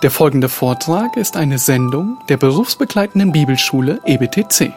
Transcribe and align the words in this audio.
Der 0.00 0.12
folgende 0.12 0.48
Vortrag 0.48 1.16
ist 1.16 1.36
eine 1.36 1.58
Sendung 1.58 2.18
der 2.28 2.36
berufsbegleitenden 2.36 3.32
Bibelschule 3.32 4.00
EBTC. 4.04 4.72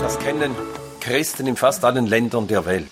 Das 0.00 0.18
kennen 0.18 0.56
Christen 1.00 1.46
in 1.46 1.54
fast 1.54 1.84
allen 1.84 2.08
Ländern 2.08 2.48
der 2.48 2.66
Welt. 2.66 2.88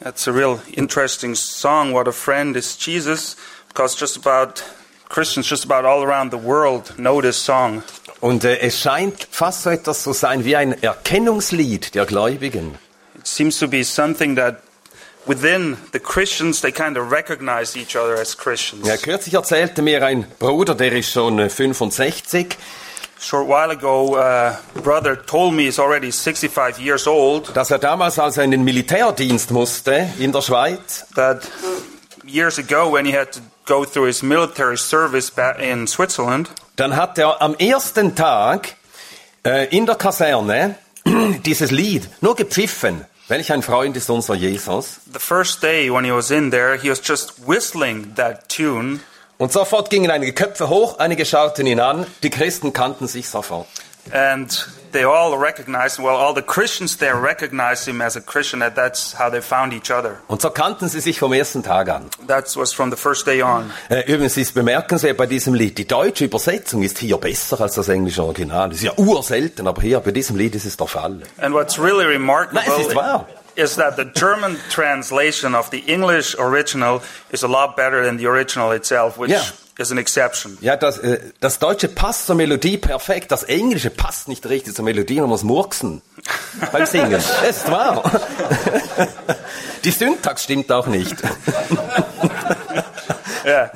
That's 0.00 0.26
a 0.26 0.32
real 0.32 0.60
interesting 0.72 1.36
song, 1.36 1.92
What 1.92 2.08
a 2.08 2.12
Friend 2.12 2.56
is 2.56 2.76
Jesus, 2.76 3.36
because 3.68 3.96
just 3.96 4.16
about 4.16 4.64
Christians 5.12 5.46
just 5.46 5.64
about 5.64 5.86
all 5.86 6.02
around 6.02 6.32
the 6.32 6.38
world 6.38 6.94
know 6.96 7.20
this 7.20 7.36
song. 7.36 7.82
Und 8.20 8.44
äh, 8.44 8.58
es 8.60 8.80
scheint 8.80 9.28
fast 9.30 9.62
so 9.62 9.70
etwas 9.70 10.02
zu 10.02 10.14
sein 10.14 10.44
wie 10.46 10.56
ein 10.56 10.82
Erkennungslied 10.82 11.94
der 11.94 12.06
Gläubigen. 12.06 12.78
It 13.18 13.26
seems 13.26 13.58
to 13.58 13.68
be 13.68 13.84
something 13.84 14.36
that 14.36 14.62
within 15.26 15.76
the 15.92 16.00
Christians 16.00 16.62
they 16.62 16.72
kind 16.72 16.96
of 16.96 17.10
recognize 17.12 17.78
each 17.78 17.94
other 17.94 18.18
as 18.18 18.34
Christians. 18.36 18.88
Ja, 18.88 18.96
kürzlich 18.96 19.34
erzählte 19.34 19.82
mir 19.82 20.02
ein 20.02 20.26
Bruder, 20.38 20.74
der 20.74 20.92
ist 20.92 21.12
schon 21.12 21.38
äh, 21.38 21.50
65, 21.50 22.56
Short 23.20 23.46
while 23.46 23.70
ago, 23.70 24.16
uh, 24.16 24.56
brother 24.82 25.14
told 25.14 25.54
me 25.54 25.66
he's 25.66 25.78
already 25.78 26.10
65 26.10 26.80
years 26.80 27.06
old. 27.06 27.54
dass 27.54 27.70
er 27.70 27.78
damals, 27.78 28.18
als 28.18 28.36
er 28.36 28.44
in 28.44 28.50
den 28.50 28.64
Militärdienst 28.64 29.52
musste 29.52 30.08
in 30.18 30.32
der 30.32 30.40
Schweiz, 30.42 31.04
That 31.14 31.42
years 32.24 32.58
ago, 32.58 32.90
when 32.90 33.04
he 33.04 33.12
had 33.12 33.32
to 33.32 33.40
go 33.66 33.84
through 33.84 34.06
his 34.06 34.22
military 34.22 34.76
service 34.76 35.32
in 35.58 35.86
Switzerland, 35.86 36.50
dann 36.76 36.96
hat 36.96 37.18
er 37.18 37.40
am 37.40 37.54
ersten 37.54 38.14
Tag 38.14 38.76
äh, 39.44 39.68
in 39.76 39.86
der 39.86 39.96
Kaserne 39.96 40.76
dieses 41.44 41.70
Lied 41.70 42.08
nur 42.20 42.34
gepfiffen. 42.36 43.04
Welch 43.28 43.52
ein 43.52 43.62
Freund 43.62 43.96
ist 43.96 44.10
unser 44.10 44.34
Jesus. 44.34 45.00
the 45.12 45.18
first 45.18 45.62
day 45.62 45.90
when 45.90 46.04
he 46.04 46.12
was 46.12 46.30
in 46.30 46.50
there, 46.50 46.76
he 46.76 46.90
was 46.90 47.00
just 47.02 47.46
whistling 47.46 48.14
that 48.16 48.48
tune. 48.48 49.00
Und 49.38 49.52
sofort 49.52 49.90
gingen 49.90 50.10
einige 50.10 50.32
Köpfe 50.32 50.68
hoch, 50.68 50.98
einige 50.98 51.24
schauten 51.24 51.66
ihn 51.66 51.80
an, 51.80 52.06
die 52.22 52.30
Christen 52.30 52.72
kannten 52.72 53.08
sich 53.08 53.28
sofort. 53.28 53.66
And 54.12 54.68
they 54.92 55.04
all 55.04 55.36
recognized, 55.38 55.98
well, 55.98 56.16
all 56.16 56.34
the 56.34 56.42
Christians 56.42 56.96
there 56.98 57.16
recognized 57.16 57.86
him 57.88 58.00
as 58.00 58.16
a 58.16 58.20
Christian, 58.20 58.62
and 58.62 58.74
that's 58.74 59.14
how 59.18 59.30
they 59.30 59.40
found 59.40 59.72
each 59.72 59.90
other. 59.90 60.18
Und 60.28 60.40
so 60.42 60.50
kannten 60.50 60.88
sie 60.88 61.00
sich 61.00 61.18
vom 61.18 61.32
ersten 61.32 61.62
Tag 61.62 61.88
an. 61.88 62.08
That 62.26 62.54
was 62.56 62.72
from 62.72 62.90
the 62.90 62.96
first 62.96 63.26
day 63.26 63.42
on. 63.42 63.70
Äh, 63.88 64.02
übrigens 64.12 64.36
ist 64.36 64.54
bemerkenswert 64.54 65.16
bei 65.16 65.26
diesem 65.26 65.54
Lied, 65.54 65.78
die 65.78 65.86
deutsche 65.88 66.24
Übersetzung 66.24 66.82
ist 66.82 66.98
hier 66.98 67.16
besser 67.16 67.60
als 67.60 67.74
das 67.74 67.88
englische 67.88 68.22
Original. 68.22 68.68
Das 68.68 68.78
ist 68.78 68.84
ja 68.84 68.92
urselten, 68.96 69.66
aber 69.66 69.82
hier 69.82 70.00
bei 70.00 70.10
diesem 70.12 70.36
Lied 70.36 70.54
ist 70.54 70.66
es 70.66 70.76
der 70.76 70.86
Fall. 70.86 71.22
And 71.38 71.54
what's 71.54 71.78
really 71.78 72.04
remarkable 72.04 72.60
Nein, 72.60 72.70
es 72.80 72.86
ist 72.86 72.94
wahr. 72.94 73.26
is 73.54 73.76
that 73.76 73.96
the 73.96 74.04
German 74.18 74.56
translation 74.70 75.54
of 75.54 75.68
the 75.70 75.82
English 75.86 76.34
original 76.38 77.00
is 77.30 77.42
a 77.44 77.46
lot 77.48 77.76
better 77.76 78.02
than 78.04 78.18
the 78.18 78.26
original 78.26 78.72
itself, 78.72 79.18
which 79.18 79.30
Yeah. 79.30 79.42
Is 79.82 79.92
an 79.92 79.98
exception. 79.98 80.56
Ja, 80.60 80.76
das, 80.76 80.98
äh, 80.98 81.18
das 81.40 81.58
Deutsche 81.58 81.88
passt 81.88 82.26
zur 82.26 82.36
Melodie 82.36 82.78
perfekt, 82.78 83.30
das 83.32 83.42
Englische 83.42 83.90
passt 83.90 84.28
nicht 84.28 84.46
richtig 84.48 84.74
zur 84.74 84.84
Melodie, 84.84 85.20
man 85.20 85.28
muss 85.28 85.42
murksen 85.42 86.00
beim 86.72 86.86
Singen. 86.86 87.10
Das 87.12 87.42
ist 87.42 87.70
wahr. 87.70 88.02
Die 89.84 89.90
Syntax 89.90 90.44
stimmt 90.44 90.70
auch 90.72 90.86
nicht. 90.86 91.16
Yeah. 93.44 93.70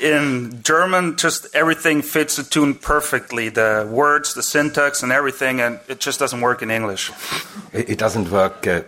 In 0.00 0.60
German, 0.62 1.16
just 1.16 1.54
everything 1.54 2.02
fits 2.02 2.36
the 2.36 2.42
tune 2.42 2.74
perfectly. 2.74 3.48
The 3.48 3.86
words, 3.88 4.34
the 4.34 4.42
syntax, 4.42 5.02
and 5.02 5.12
everything, 5.12 5.60
and 5.60 5.80
it 5.88 6.00
just 6.00 6.18
doesn't 6.20 6.40
work 6.40 6.62
in 6.62 6.70
English. 6.70 7.12
It 7.72 7.88
it 7.88 7.98
doesn't 7.98 8.30
work 8.30 8.66
uh, 8.66 8.82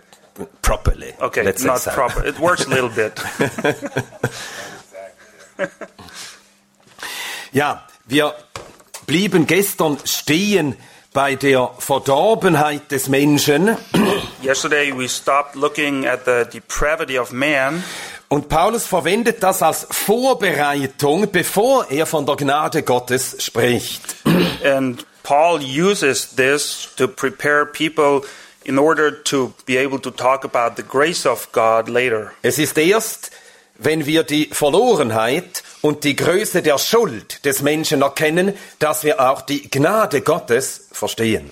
properly. 0.61 1.13
Okay, 1.21 1.43
not 1.43 1.79
so. 1.79 1.91
proper. 1.91 2.25
It 2.25 2.39
works 2.39 2.65
a 2.65 2.69
little 2.69 2.89
bit. 2.89 3.19
Ja, 7.55 7.81
wir 8.05 8.35
blieben 9.07 9.47
gestern 9.47 9.97
stehen 10.03 10.75
bei 11.13 11.35
der 11.35 11.71
Verdorbenheit 11.79 12.91
des 12.91 13.07
Menschen. 13.07 13.77
Yesterday, 14.43 14.91
we 14.93 15.07
stopped 15.07 15.55
looking 15.55 16.05
at 16.05 16.25
the 16.25 16.43
depravity 16.51 17.17
of 17.17 17.31
man, 17.31 17.81
Und 18.27 18.49
Paulus 18.49 18.85
verwendet 18.85 19.41
das 19.41 19.61
als 19.61 19.87
Vorbereitung, 19.89 21.31
bevor 21.31 21.89
er 21.89 22.05
von 22.05 22.25
der 22.25 22.35
Gnade 22.35 22.83
Gottes 22.83 23.37
spricht. 23.39 24.17
and 24.61 25.05
Paul 25.23 25.61
uses 25.61 26.35
this 26.35 26.89
to 26.97 27.07
prepare 27.07 27.65
people 27.65 28.27
in 28.65 28.77
order 28.77 29.23
to 29.23 29.53
be 29.65 29.77
able 29.77 30.01
to 30.01 30.11
talk 30.11 30.43
about 30.43 30.75
the 30.75 30.83
grace 30.83 31.25
of 31.25 31.49
God 31.53 31.87
later. 31.87 32.33
Es 32.41 32.57
ist 32.59 32.77
erst, 32.77 33.31
wenn 33.77 34.05
wir 34.05 34.23
die 34.23 34.49
Verlorenheit 34.51 35.63
und 35.81 36.03
die 36.03 36.15
Größe 36.15 36.61
der 36.61 36.77
Schuld 36.77 37.45
des 37.45 37.61
Menschen 37.61 38.01
erkennen, 38.01 38.53
dass 38.79 39.03
wir 39.03 39.19
auch 39.19 39.41
die 39.41 39.69
Gnade 39.69 40.21
Gottes 40.21 40.87
verstehen. 40.91 41.51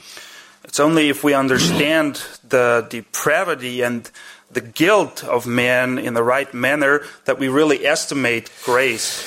It's 0.65 0.79
only 0.79 1.09
if 1.09 1.23
we 1.23 1.37
understand 1.37 2.23
the 2.49 2.81
depravity 2.89 3.83
and 3.83 4.11
the 4.53 4.61
guilt 4.61 5.23
of 5.23 5.45
man 5.45 5.97
in 5.97 6.15
the 6.15 6.21
right 6.21 6.53
manner 6.53 7.01
that 7.25 7.39
we 7.39 7.49
really 7.49 7.85
estimate 7.85 8.49
grace. 8.63 9.23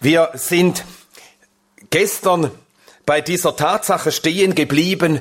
Wir 0.00 0.30
sind 0.34 0.84
gestern 1.90 2.50
bei 3.06 3.20
dieser 3.20 3.54
Tatsache 3.56 4.10
stehen 4.10 4.54
geblieben, 4.54 5.20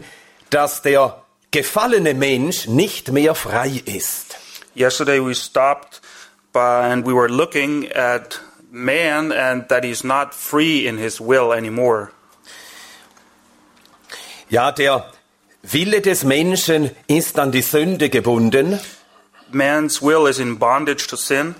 dass 0.49 0.81
der 0.81 1.21
gefallene 1.51 2.13
Mensch 2.13 2.67
nicht 2.67 3.11
mehr 3.11 3.35
frei 3.35 3.81
ist. 3.85 4.37
Yesterday 4.75 5.23
we 5.23 5.35
stopped 5.35 6.01
Uh, 6.53 6.81
and 6.81 7.05
we 7.05 7.13
were 7.13 7.29
looking 7.29 7.87
at 7.87 8.39
man 8.71 9.31
and 9.31 9.67
that 9.69 9.83
he's 9.83 10.03
not 10.03 10.33
free 10.33 10.87
in 10.87 10.97
his 10.97 11.21
will 11.21 11.53
anymore. 11.53 12.11
Ja, 14.49 14.71
der 14.71 15.05
Wille 15.63 16.01
des 16.01 16.23
Menschen 16.23 16.91
ist 17.07 17.39
an 17.39 17.51
die 17.51 17.61
Sünde 17.61 18.09
gebunden. 18.09 18.79
Man's 19.51 20.01
will 20.01 20.27
is 20.27 20.39
in 20.39 20.57
bondage 20.57 21.07
to 21.07 21.15
sin. 21.15 21.55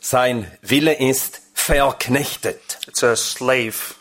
Sein 0.00 0.50
Wille 0.62 0.94
ist 0.94 1.40
verknechtet. 1.54 2.78
It's 2.88 3.02
a 3.02 3.14
slave. 3.14 3.94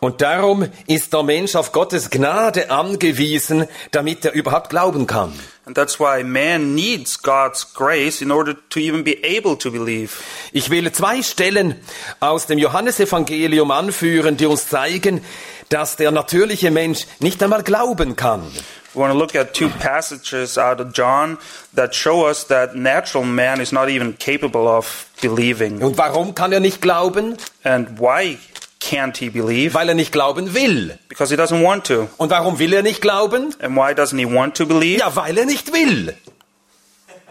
Und 0.00 0.20
darum 0.20 0.68
ist 0.86 1.12
der 1.12 1.22
Mensch 1.22 1.54
auf 1.54 1.72
Gottes 1.72 2.10
Gnade 2.10 2.70
angewiesen, 2.70 3.66
damit 3.92 4.24
er 4.24 4.32
überhaupt 4.32 4.70
glauben 4.70 5.06
kann. 5.06 5.32
And 5.64 5.76
that's 5.76 5.98
why 5.98 6.22
man 6.22 6.76
needs 6.76 7.20
God's 7.20 7.74
grace 7.74 8.22
in 8.22 8.30
order 8.30 8.54
to 8.70 8.78
even 8.78 9.02
be 9.02 9.16
able 9.24 9.58
to 9.58 9.72
believe. 9.72 10.22
Ich 10.52 10.70
will 10.70 10.92
zwei 10.92 11.22
Stellen 11.22 11.74
aus 12.20 12.46
dem 12.46 12.58
Johannesevangelium 12.58 13.72
anführen, 13.72 14.36
die 14.36 14.46
uns 14.46 14.68
zeigen, 14.68 15.24
dass 15.68 15.96
der 15.96 16.12
natürliche 16.12 16.70
Mensch 16.70 17.06
nicht 17.18 17.42
einmal 17.42 17.64
glauben 17.64 18.14
kann. 18.14 18.42
We 18.94 19.00
want 19.00 19.12
to 19.12 19.18
look 19.18 19.34
at 19.34 19.52
two 19.52 19.68
passages 19.80 20.56
out 20.56 20.80
of 20.80 20.92
John 20.94 21.36
that 21.74 21.94
show 21.94 22.26
us 22.26 22.46
that 22.46 22.76
natural 22.76 23.24
man 23.24 23.60
is 23.60 23.72
not 23.72 23.88
even 23.88 24.16
capable 24.16 24.68
of 24.68 25.06
believing. 25.20 25.82
Und 25.82 25.98
warum 25.98 26.34
kann 26.34 26.52
er 26.52 26.60
nicht 26.60 26.80
glauben? 26.80 27.36
And 27.64 27.98
why 27.98 28.38
can't 28.88 29.16
he 29.16 29.30
believe? 29.30 29.74
Weil 29.74 29.88
er 29.88 29.94
nicht 29.94 30.12
glauben 30.12 30.54
will. 30.54 30.98
Because 31.08 31.34
he 31.34 31.40
doesn't 31.40 31.62
want 31.62 31.86
to. 31.86 32.08
Und 32.16 32.30
warum 32.30 32.58
will 32.58 32.72
er 32.72 32.82
nicht 32.82 33.00
glauben? 33.00 33.54
And 33.60 33.76
why 33.76 33.92
doesn't 33.92 34.18
he 34.18 34.26
want 34.26 34.56
to 34.56 34.66
believe? 34.66 35.00
Ja, 35.00 35.14
weil 35.16 35.36
er 35.38 35.46
nicht 35.46 35.72
will. 35.72 36.14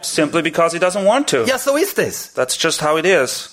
Simply 0.01 0.41
because 0.41 0.75
he 0.75 0.79
doesn't 0.79 1.05
want 1.05 1.29
to. 1.29 1.45
Ja, 1.45 1.57
so 1.57 1.75
ist 1.77 1.97
es. 1.99 2.33
That's 2.33 2.57
just 2.61 2.81
how 2.81 2.97
it 2.97 3.05
is. 3.05 3.51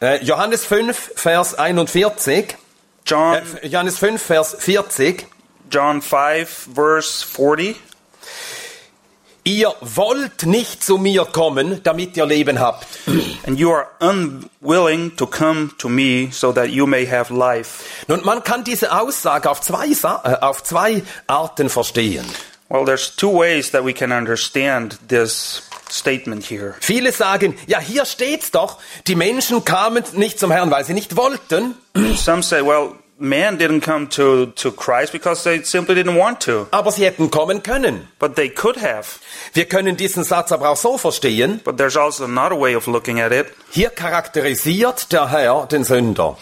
Äh, 0.00 0.24
Johannes 0.24 0.64
5, 0.64 1.12
Vers 1.14 1.54
41. 1.54 2.56
John 3.04 3.36
Äh, 3.62 3.66
Johannes 3.66 3.98
5, 3.98 4.20
Vers 4.20 4.56
40. 4.58 5.26
John 5.70 6.02
5 6.02 6.68
verse 6.74 7.24
40. 7.24 7.76
Ihr 9.44 9.74
wollt 9.80 10.44
nicht 10.44 10.84
zu 10.84 10.98
mir 10.98 11.24
kommen, 11.24 11.82
damit 11.82 12.16
ihr 12.16 12.26
Leben 12.26 12.60
habt. 12.60 12.86
And 13.46 13.58
you 13.58 13.72
are 13.72 13.88
unwilling 14.00 15.16
to 15.16 15.26
come 15.26 15.70
to 15.78 15.88
me 15.88 16.28
so 16.30 16.52
that 16.52 16.68
you 16.68 16.86
may 16.86 17.06
have 17.06 17.32
life. 17.32 18.04
Nun, 18.08 18.24
man 18.24 18.44
kann 18.44 18.64
diese 18.64 18.92
Aussage 18.92 19.50
auf 19.50 19.60
zwei, 19.60 19.86
äh, 19.88 20.36
auf 20.40 20.62
zwei 20.62 21.02
Arten 21.26 21.68
verstehen. 21.68 22.26
Well, 22.68 22.84
there's 22.84 23.16
two 23.16 23.32
ways 23.32 23.70
that 23.72 23.84
we 23.84 23.92
can 23.92 24.12
understand 24.12 24.98
this 25.08 25.62
statement 25.88 26.44
here. 26.44 26.74
Viele 26.80 27.10
sagen, 27.12 27.56
ja, 27.66 27.80
hier 27.80 28.04
steht's 28.04 28.50
doch, 28.50 28.78
die 29.06 29.16
Menschen 29.16 29.64
kamen 29.64 30.04
nicht 30.12 30.38
zum 30.38 30.50
Herrn, 30.52 30.70
weil 30.70 30.84
sie 30.84 30.94
nicht 30.94 31.16
wollten, 31.16 31.74
Some 32.14 32.42
say, 32.42 32.62
well, 32.64 32.94
man 33.20 33.58
didn't 33.58 33.82
come 33.82 34.08
to, 34.08 34.46
to 34.56 34.72
Christ 34.72 35.12
because 35.12 35.44
they 35.44 35.62
simply 35.62 35.94
didn't 35.94 36.16
want 36.16 36.40
to. 36.40 36.66
aber 36.72 36.90
sie 36.90 37.04
hätten 37.04 37.30
kommen 37.30 37.62
können. 37.62 38.08
But 38.18 38.34
they 38.34 38.48
could 38.48 38.76
have. 38.80 39.20
Wir 39.52 39.66
können 39.66 39.96
diesen 39.96 40.24
Satz 40.24 40.50
aber 40.52 40.70
auch 40.70 40.76
so 40.76 40.96
verstehen, 40.98 41.60
But 41.62 41.76
there's 41.76 41.96
also 41.96 42.24
another 42.24 42.58
way 42.58 42.74
of 42.74 42.86
looking 42.86 43.20
at 43.20 43.32
it. 43.32 43.46
hier 43.70 43.90
charakterisiert 43.90 45.12
der 45.12 45.30
Herr 45.30 45.66
den 45.66 45.84
Sünder. 45.84 46.36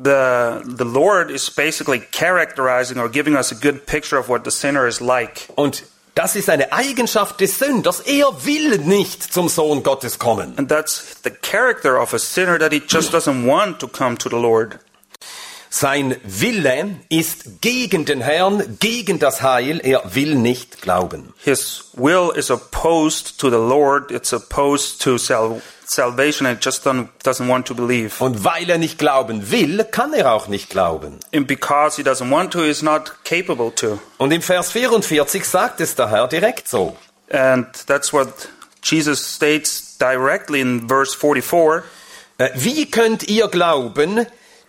the 0.00 0.62
the 0.64 0.84
Lord 0.84 1.30
is 1.30 1.50
basically 1.50 1.98
characterizing 2.12 2.98
or 2.98 3.08
giving 3.08 3.36
us 3.36 3.50
a 3.52 3.56
good 3.56 3.84
picture 3.86 4.16
of 4.16 4.28
what 4.28 4.44
the 4.44 4.50
sinner 4.50 4.86
is 4.86 5.00
like. 5.00 5.48
Und 5.56 5.84
das 6.14 6.34
ist 6.36 6.48
eine 6.50 6.72
Eigenschaft 6.72 7.40
des 7.40 7.58
Sünders. 7.58 8.00
Er 8.00 8.44
will 8.44 8.78
nicht 8.78 9.22
zum 9.32 9.48
Sohn 9.48 9.82
Gottes 9.82 10.18
kommen. 10.18 10.54
And 10.56 10.68
that's 10.68 11.16
the 11.22 11.30
character 11.30 12.00
of 12.00 12.12
a 12.14 12.18
sinner 12.18 12.58
that 12.58 12.72
he 12.72 12.80
just 12.86 13.12
doesn't 13.12 13.44
want 13.46 13.78
to 13.80 13.88
come 13.88 14.16
to 14.18 14.28
the 14.28 14.36
Lord. 14.36 14.78
Sein 15.70 16.16
Wille 16.24 16.96
ist 17.08 17.60
gegen 17.60 18.04
den 18.04 18.20
Herrn, 18.20 18.78
gegen 18.80 19.18
das 19.18 19.42
Heil. 19.42 19.80
Er 19.82 20.02
will 20.14 20.34
nicht 20.34 20.80
glauben. 20.82 21.34
His 21.42 21.90
will 21.94 22.30
is 22.34 22.50
opposed 22.50 23.38
to 23.38 23.50
the 23.50 23.56
Lord. 23.56 24.10
It's 24.10 24.32
opposed 24.32 25.02
to 25.02 25.18
sal- 25.18 25.60
salvation. 25.84 26.46
and 26.46 26.56
It 26.58 26.64
just 26.64 26.86
doesn't 26.86 27.48
want 27.48 27.66
to 27.66 27.74
believe. 27.74 28.22
Und 28.22 28.44
weil 28.44 28.68
er 28.70 28.78
nicht 28.78 28.98
glauben 28.98 29.50
will, 29.50 29.84
kann 29.84 30.12
er 30.14 30.32
auch 30.32 30.48
nicht 30.48 30.70
glauben. 30.70 31.20
And 31.34 31.46
because 31.46 31.96
he 31.96 32.08
doesn't 32.08 32.30
want 32.30 32.52
to, 32.54 32.60
he's 32.62 32.82
not 32.82 33.12
capable 33.24 33.74
to. 33.74 33.98
Und 34.16 34.32
im 34.32 34.40
Vers 34.42 34.72
44 34.72 35.44
sagt 35.44 35.80
es 35.80 35.94
der 35.94 36.08
Herr 36.10 36.28
direkt 36.28 36.68
so. 36.68 36.96
And 37.30 37.66
that's 37.86 38.12
what 38.12 38.28
Jesus 38.82 39.34
states 39.34 39.98
directly 39.98 40.60
in 40.60 40.88
verse 40.88 41.14
44. 41.16 41.82
Äh, 42.38 42.50
Wie 42.54 42.90
könnt 42.90 43.28
ihr 43.28 43.48
glauben, 43.48 44.24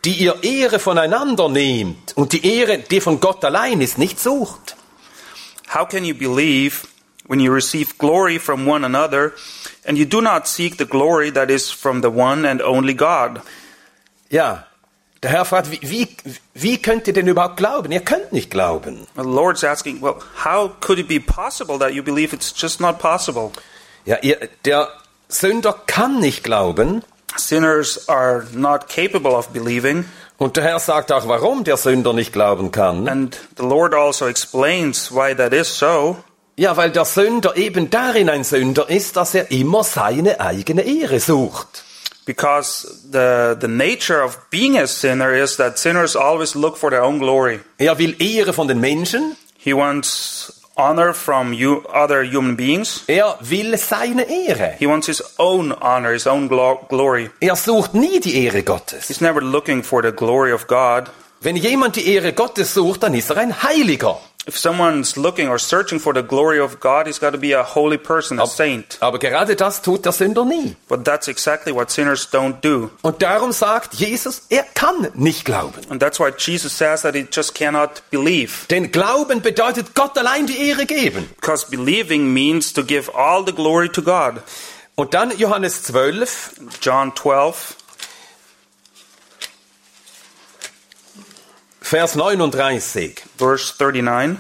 die 0.06 0.14
ihr 0.14 0.44
Ehre 0.44 0.80
voneinander 0.80 1.50
nehmt 1.50 2.16
und 2.16 2.34
die 2.34 2.46
Ehre, 2.46 2.80
die 2.80 3.02
von 3.02 3.20
Gott 3.20 3.44
allein 3.44 3.82
ist, 3.82 3.98
nicht 3.98 4.20
sucht? 4.20 4.76
How 5.74 5.88
can 5.88 6.04
you 6.04 6.16
believe 6.16 6.88
when 7.28 7.40
you 7.40 7.54
receive 7.54 7.98
glory 7.98 8.40
from 8.40 8.68
one 8.68 8.86
another 8.86 9.34
and 9.86 9.98
you 9.98 10.06
do 10.06 10.22
not 10.22 10.48
seek 10.48 10.78
the 10.78 10.86
glory 10.86 11.32
that 11.32 11.50
is 11.50 11.70
from 11.70 12.02
the 12.02 12.10
one 12.10 12.48
and 12.48 12.62
only 12.62 12.94
God? 12.94 13.42
Ja, 14.30 14.66
der 15.22 15.32
Herr 15.32 15.46
fragt, 15.46 15.70
wie, 15.70 15.80
wie, 15.82 16.08
wie 16.54 16.82
könnt 16.82 17.08
ihr 17.08 17.14
denn 17.14 17.28
überhaupt 17.28 17.58
glauben? 17.58 17.92
Ihr 17.92 18.00
könnt 18.00 18.32
nicht 18.32 18.50
glauben. 18.50 19.06
The 19.16 19.24
Lord's 19.24 19.64
asking, 19.64 20.02
well, 20.02 20.16
how 20.46 20.72
could 20.80 20.98
it 20.98 21.08
be 21.10 21.20
possible 21.20 21.78
that 21.80 21.92
you 21.92 22.02
believe 22.02 22.34
it's 22.34 22.54
just 22.56 22.80
not 22.80 23.00
possible? 23.00 23.52
Ja, 24.06 24.18
ihr, 24.22 24.50
der 24.64 24.88
Sünder 25.28 25.74
kann 25.86 26.20
nicht 26.20 26.44
glauben. 26.44 27.04
Sinners 27.38 28.08
are 28.10 28.46
not 28.54 28.88
capable 28.90 29.32
of 29.36 29.50
believing, 29.50 30.06
Und 30.38 30.56
der 30.56 30.64
Herr 30.64 30.80
sagt 30.80 31.12
auch, 31.12 31.28
warum 31.28 31.64
der 31.66 31.76
Sünder 31.78 32.14
nicht 32.14 32.32
glauben 32.32 32.72
kann. 32.72 33.08
and 33.10 33.38
the 33.58 33.64
Lord 33.64 33.94
also 33.94 34.26
explains 34.28 35.12
why 35.12 35.36
that 35.36 35.54
is 35.54 35.78
so. 35.78 36.18
Ja, 36.56 36.76
weil 36.78 36.92
der 36.92 37.06
Sünder 37.06 37.56
eben 37.58 37.90
darin 37.90 38.30
ein 38.30 38.44
Sünder 38.44 38.90
ist, 38.90 39.16
dass 39.18 39.34
er 39.36 39.52
immer 39.52 39.84
seine 39.84 40.40
eigene 40.40 40.82
Ehre 40.84 41.20
sucht. 41.20 41.84
Because 42.26 42.86
the, 43.12 43.56
the 43.60 43.68
nature 43.68 44.24
of 44.24 44.38
being 44.50 44.78
a 44.78 44.86
sinner 44.88 45.34
is 45.34 45.58
that 45.58 45.78
sinners 45.80 46.16
always 46.16 46.54
look 46.56 46.78
for 46.78 46.90
their 46.90 47.04
own 47.04 47.20
glory. 47.20 47.60
Er 47.78 47.98
will 47.98 48.16
Ehre 48.22 48.54
von 48.54 48.68
den 48.68 48.80
Menschen, 48.80 49.36
He 49.58 49.74
wants 49.74 50.59
honor 50.80 51.14
from 51.14 51.54
you, 51.54 51.84
other 51.94 52.24
human 52.24 52.56
beings. 52.56 53.04
er 53.08 53.38
will 53.50 53.78
seine 53.78 54.24
Ehre. 54.24 54.76
He 54.80 54.88
wants 54.88 55.08
his 55.08 55.22
own 55.38 55.72
honor, 55.82 56.14
his 56.14 56.26
own 56.28 56.48
glo- 56.48 56.80
glory. 56.88 57.30
Er 57.42 57.56
sucht 57.56 57.94
nie 57.94 58.20
die 58.20 58.46
Ehre 58.46 58.64
Gottes. 58.64 59.08
He's 59.08 59.22
never 59.22 59.42
looking 59.42 59.84
for 59.84 60.02
the 60.02 60.12
glory 60.12 60.54
of 60.54 60.68
God. 60.68 61.10
Wenn 61.42 61.56
jemand 61.56 61.96
die 61.96 62.08
Ehre 62.14 62.34
Gottes 62.34 62.74
sucht, 62.74 63.04
dann 63.04 63.14
ist 63.14 63.30
er 63.30 63.38
ein 63.38 63.54
Heiliger. 63.64 64.20
If 64.48 64.58
someone's 64.58 65.18
looking 65.18 65.50
or 65.50 65.60
searching 65.60 66.00
for 66.00 66.14
the 66.14 66.24
glory 66.24 66.60
of 66.60 66.80
God, 66.80 67.08
he's 67.08 67.20
got 67.20 67.32
to 67.32 67.38
be 67.38 67.52
a 67.52 67.62
holy 67.62 67.98
person, 67.98 68.40
a 68.40 68.48
saint. 68.48 68.98
Aber 69.02 69.20
gerade 69.20 69.56
das 69.56 69.82
tut 69.82 70.06
der 70.06 70.14
Sünder 70.14 70.46
nie. 70.46 70.76
But 70.88 71.04
that's 71.04 71.28
exactly 71.28 71.74
what 71.74 71.92
sinners 71.92 72.28
don't 72.32 72.62
do. 72.62 72.90
Und 73.02 73.22
darum 73.22 73.52
sagt 73.52 73.96
Jesus, 73.96 74.44
er 74.50 74.64
kann 74.64 75.10
nicht 75.14 75.46
glauben. 75.46 75.82
And 75.90 76.02
that's 76.02 76.20
why 76.20 76.32
Jesus 76.36 76.76
says 76.76 77.02
that 77.02 77.16
he 77.16 77.28
just 77.32 77.54
cannot 77.54 78.02
believe. 78.10 78.66
Denn 78.70 78.92
Glauben 78.92 79.42
bedeutet 79.42 79.94
Gott 79.94 80.18
allein 80.18 80.48
die 80.48 80.70
Ehre 80.70 80.86
geben. 80.86 81.30
Because 81.36 81.70
believing 81.70 82.34
means 82.34 82.74
to 82.74 82.84
give 82.84 83.12
all 83.14 83.46
the 83.46 83.54
glory 83.54 83.90
to 83.90 84.02
God. 84.02 84.42
Und 84.96 85.14
dann 85.14 85.38
Johannes 85.38 85.84
12, 85.84 86.56
John 86.82 87.16
12, 87.16 87.76
Vers 91.90 92.14
39. 92.14 93.16
verse 93.36 93.74
39. 93.80 94.38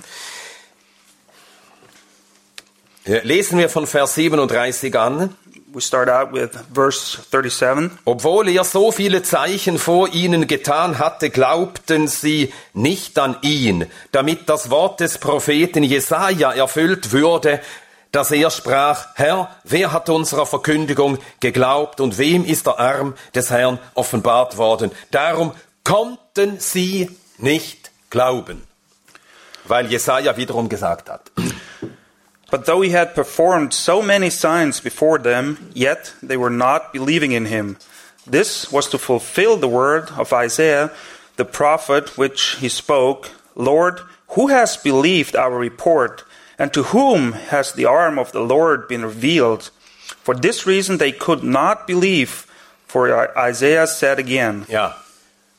Ja, 3.08 3.22
Lesen 3.24 3.58
wir 3.58 3.70
von 3.70 3.88
Vers 3.88 4.14
37 4.14 4.96
an. 4.96 5.36
We 5.74 5.82
start 5.82 6.10
out 6.10 6.32
with 6.32 6.52
verse 6.72 7.18
37. 7.32 7.90
Obwohl 8.06 8.50
er 8.50 8.64
so 8.64 8.92
viele 8.92 9.24
Zeichen 9.24 9.80
vor 9.80 10.10
ihnen 10.10 10.46
getan 10.46 11.00
hatte, 11.00 11.32
glaubten 11.32 12.08
sie 12.08 12.54
nicht 12.76 13.18
an 13.18 13.36
ihn, 13.42 13.88
damit 14.12 14.48
das 14.48 14.70
Wort 14.70 15.00
des 15.00 15.18
Propheten 15.18 15.82
Jesaja 15.82 16.52
erfüllt 16.52 17.12
würde, 17.12 17.62
dass 18.12 18.30
er 18.30 18.52
sprach, 18.52 19.08
Herr, 19.16 19.50
wer 19.64 19.92
hat 19.92 20.10
unserer 20.10 20.46
Verkündigung 20.46 21.18
geglaubt 21.40 22.00
und 22.00 22.20
wem 22.20 22.46
ist 22.46 22.68
der 22.68 22.80
Arm 22.80 23.16
des 23.34 23.50
Herrn 23.50 23.80
offenbart 23.96 24.58
worden? 24.58 24.92
Darum 25.10 25.54
konnten 25.84 26.60
sie 26.60 27.10
nicht 27.42 27.92
glauben. 28.10 28.62
Weil 29.66 29.88
Jesaja 29.88 30.36
wiederum 30.38 30.70
gesagt 30.70 31.10
hat. 31.10 31.32
But 32.52 32.66
though 32.66 32.82
he 32.82 32.90
had 32.92 33.14
performed 33.14 33.74
so 33.74 34.02
many 34.02 34.30
signs 34.30 34.82
before 34.82 35.20
them, 35.20 35.70
yet 35.74 36.14
they 36.24 36.38
were 36.38 36.50
not 36.50 36.92
believing 36.92 37.32
in 37.32 37.46
him. 37.46 37.78
This 38.26 38.72
was 38.72 38.90
to 38.90 38.98
fulfill 38.98 39.58
the 39.58 39.68
word 39.68 40.10
of 40.18 40.34
Isaiah, 40.34 40.92
the 41.36 41.46
prophet, 41.46 42.18
which 42.18 42.58
he 42.60 42.70
spoke 42.70 43.32
Lord, 43.56 44.00
who 44.30 44.48
has 44.48 44.78
believed 44.78 45.36
our 45.36 45.58
report? 45.58 46.24
And 46.58 46.74
to 46.74 46.84
whom 46.84 47.34
has 47.34 47.74
the 47.74 47.86
arm 47.86 48.18
of 48.20 48.32
the 48.32 48.42
Lord 48.42 48.88
been 48.88 49.04
revealed? 49.04 49.70
For 50.24 50.36
this 50.36 50.66
reason 50.66 50.98
they 50.98 51.12
could 51.12 51.44
not 51.44 51.88
believe, 51.88 52.46
for 52.86 53.38
Isaiah 53.38 53.88
said 53.88 54.20
again, 54.20 54.66
Ja, 54.70 54.94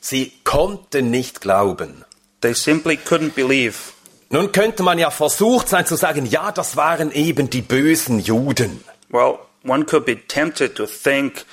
sie 0.01 0.33
konnten 0.45 1.11
nicht 1.11 1.41
glauben. 1.41 2.05
They 2.41 2.55
simply 2.55 2.97
couldn't 2.97 3.35
believe. 3.35 3.93
Nun 4.31 4.53
könnte 4.53 4.83
man 4.83 4.99
ja 4.99 5.11
versucht 5.11 5.69
sein 5.69 5.87
zu 5.87 5.97
sagen, 5.97 6.25
ja, 6.25 6.53
das 6.53 6.77
waren 6.77 7.11
eben 7.13 7.51
die 7.51 7.63
bösen 7.63 8.21
Juden. 8.21 8.85
Well, 9.09 9.39
one 9.65 9.85
could 9.85 10.05
be 10.05 10.17
tempted 10.27 10.77
to 10.77 10.87
think, 10.87 11.45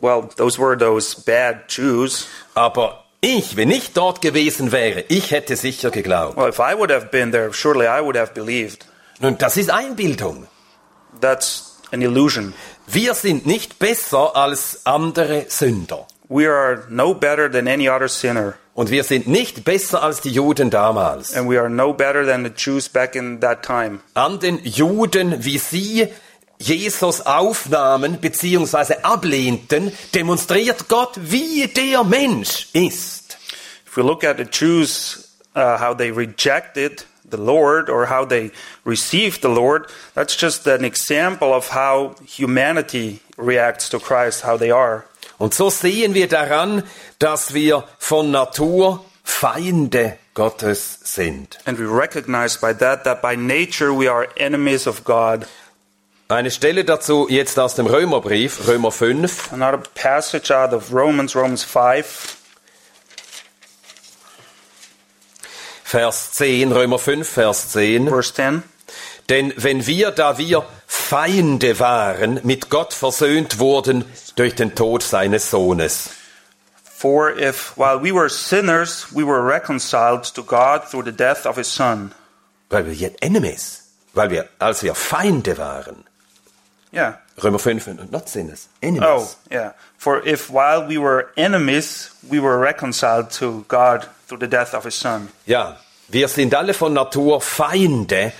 well, 0.00 0.28
those 0.36 0.58
were 0.58 0.76
those 0.76 1.20
bad 1.20 1.68
Jews. 1.68 2.26
Aber 2.54 3.04
ich, 3.20 3.56
wenn 3.56 3.70
ich 3.70 3.92
dort 3.92 4.22
gewesen 4.22 4.72
wäre, 4.72 5.04
ich 5.08 5.30
hätte 5.30 5.56
sicher 5.56 5.90
geglaubt. 5.90 6.36
Well, 6.36 6.48
if 6.48 6.58
I 6.58 6.74
would 6.76 6.90
have 6.90 7.06
been 7.10 7.30
there, 7.30 7.52
surely 7.52 7.86
I 7.86 8.02
would 8.02 8.16
have 8.16 8.32
believed. 8.32 8.86
Nun, 9.20 9.36
das 9.38 9.56
ist 9.56 9.70
Einbildung. 9.70 10.46
That's 11.20 11.78
an 11.92 12.02
illusion. 12.02 12.54
Wir 12.86 13.14
sind 13.14 13.46
nicht 13.46 13.78
besser 13.78 14.36
als 14.36 14.80
andere 14.84 15.46
Sünder. 15.48 16.06
We 16.28 16.46
are 16.48 16.84
no 16.88 17.14
better 17.14 17.48
than 17.50 17.68
any 17.68 17.88
other 17.88 18.08
sinner, 18.08 18.54
Und 18.74 18.90
wir 18.90 19.04
sind 19.04 19.26
nicht 19.28 19.64
besser 19.64 20.02
als 20.02 20.20
die 20.20 20.30
Juden 20.30 20.70
damals. 20.70 21.34
and 21.34 21.48
we 21.48 21.58
are 21.58 21.68
no 21.70 21.92
better 21.92 22.26
than 22.26 22.44
the 22.44 22.50
Jews 22.50 22.88
back 22.88 23.14
in 23.14 23.40
that 23.40 23.62
time. 23.62 24.00
An 24.14 24.38
den 24.40 24.58
Juden, 24.64 25.44
wie 25.44 25.58
sie 25.58 26.08
Jesus 26.58 27.20
aufnahmen 27.24 28.18
bzw. 28.20 28.96
ablehnten, 29.02 29.92
demonstriert 30.14 30.88
Gott, 30.88 31.12
wie 31.16 31.68
der 31.68 32.02
Mensch 32.04 32.68
ist. 32.72 33.38
If 33.86 33.96
we 33.96 34.02
look 34.02 34.24
at 34.24 34.36
the 34.38 34.44
Jews, 34.44 35.28
uh, 35.54 35.78
how 35.78 35.94
they 35.94 36.10
rejected 36.10 37.04
the 37.30 37.36
Lord 37.38 37.88
or 37.88 38.06
how 38.10 38.24
they 38.26 38.50
received 38.84 39.42
the 39.42 39.48
Lord, 39.48 39.86
that's 40.14 40.34
just 40.36 40.66
an 40.66 40.84
example 40.84 41.52
of 41.54 41.68
how 41.72 42.14
humanity 42.26 43.20
reacts 43.38 43.88
to 43.90 43.98
Christ, 44.00 44.42
how 44.44 44.56
they 44.58 44.70
are. 44.70 45.04
Und 45.38 45.54
so 45.54 45.70
sehen 45.70 46.14
wir 46.14 46.28
daran, 46.28 46.82
dass 47.18 47.52
wir 47.52 47.84
von 47.98 48.30
Natur 48.30 49.04
Feinde 49.22 50.16
Gottes 50.34 51.00
sind. 51.02 51.58
And 51.64 51.78
we 51.78 51.84
recognize 51.84 52.58
by 52.58 52.72
that 52.74 53.04
that 53.04 53.20
by 53.20 53.36
nature 53.36 53.92
we 53.92 54.10
are 54.10 54.28
enemies 54.36 54.86
of 54.86 55.04
God. 55.04 55.46
Eine 56.28 56.50
Stelle 56.50 56.84
dazu 56.84 57.28
jetzt 57.28 57.58
aus 57.58 57.76
dem 57.76 57.86
Römerbrief, 57.86 58.66
Römer 58.66 58.90
5, 58.90 59.52
Another 59.52 59.82
passage 59.94 60.50
out 60.50 60.72
of 60.72 60.92
Romans, 60.92 61.36
Romans 61.36 61.62
5, 61.62 62.36
Vers 65.84 66.32
10, 66.32 66.72
Römer 66.72 66.98
5, 66.98 67.28
Vers 67.28 67.68
10. 67.70 68.08
verse 68.08 68.34
10. 68.34 68.62
Denn 69.28 69.52
wenn 69.56 69.86
wir, 69.86 70.10
da 70.10 70.36
wir 70.38 70.66
Feinde 70.86 71.78
waren, 71.80 72.40
mit 72.42 72.70
Gott 72.70 72.94
versöhnt 72.94 73.58
wurden 73.58 74.04
durch 74.36 74.54
den 74.54 74.74
Tod 74.74 75.02
seines 75.02 75.50
Sohnes. 75.50 76.10
For 76.82 77.36
if 77.36 77.76
while 77.76 78.00
we 78.02 78.12
were 78.12 78.28
sinners, 78.28 79.06
we 79.12 79.24
were 79.24 79.46
reconciled 79.46 80.24
to 80.34 80.42
God 80.42 80.88
through 80.88 81.04
the 81.04 81.12
death 81.12 81.44
of 81.46 81.56
his 81.56 81.72
Son. 81.72 82.12
Weil 82.70 82.86
wir 82.86 82.94
jetzt 82.94 83.22
Enemies, 83.22 83.82
weil 84.14 84.30
wir, 84.30 84.48
als 84.58 84.82
wir 84.82 84.94
Feinde 84.94 85.58
waren. 85.58 86.04
Yeah. 86.92 87.18
Römer 87.42 87.58
5, 87.58 88.10
not 88.10 88.28
sinners, 88.28 88.68
enemies. 88.80 89.02
Oh, 89.06 89.28
yeah. 89.50 89.72
For 89.98 90.26
if 90.26 90.48
while 90.48 90.86
we 90.86 90.96
were 90.96 91.30
enemies, 91.36 92.10
we 92.22 92.40
were 92.40 92.58
reconciled 92.58 93.30
to 93.32 93.64
God 93.68 94.08
through 94.26 94.38
the 94.38 94.48
death 94.48 94.72
of 94.72 94.84
his 94.84 94.94
son. 94.94 95.28
Ja, 95.44 95.76
wir 96.08 96.28
sind 96.28 96.54
alle 96.54 96.72
von 96.72 96.94
Natur 96.94 97.40
Feinde 97.40 98.32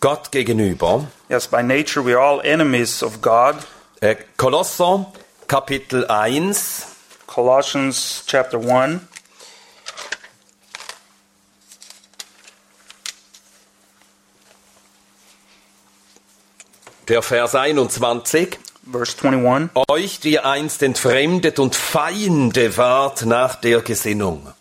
Gott 0.00 0.32
gegenüber. 0.32 1.06
Yes, 1.30 1.46
by 1.46 1.62
nature 1.62 2.02
we 2.02 2.12
are 2.12 2.18
all 2.18 2.40
enemies 2.40 3.04
of 3.04 3.22
God. 3.22 3.54
Äh, 4.00 4.16
Kolosser 4.36 5.06
Kapitel 5.46 6.04
1, 6.08 6.86
Colossians 7.28 8.24
chapter 8.26 8.58
1. 8.58 9.02
der 17.06 17.22
Vers 17.22 17.54
21. 17.54 18.58
Verse 18.90 19.16
21. 19.22 19.70
Euch, 19.88 20.18
die 20.18 20.40
einst 20.40 20.82
entfremdet 20.82 21.60
und 21.60 21.76
Feinde 21.76 22.76
wart 22.76 23.24
nach 23.24 23.54
der 23.54 23.82
Gesinnung. 23.82 24.52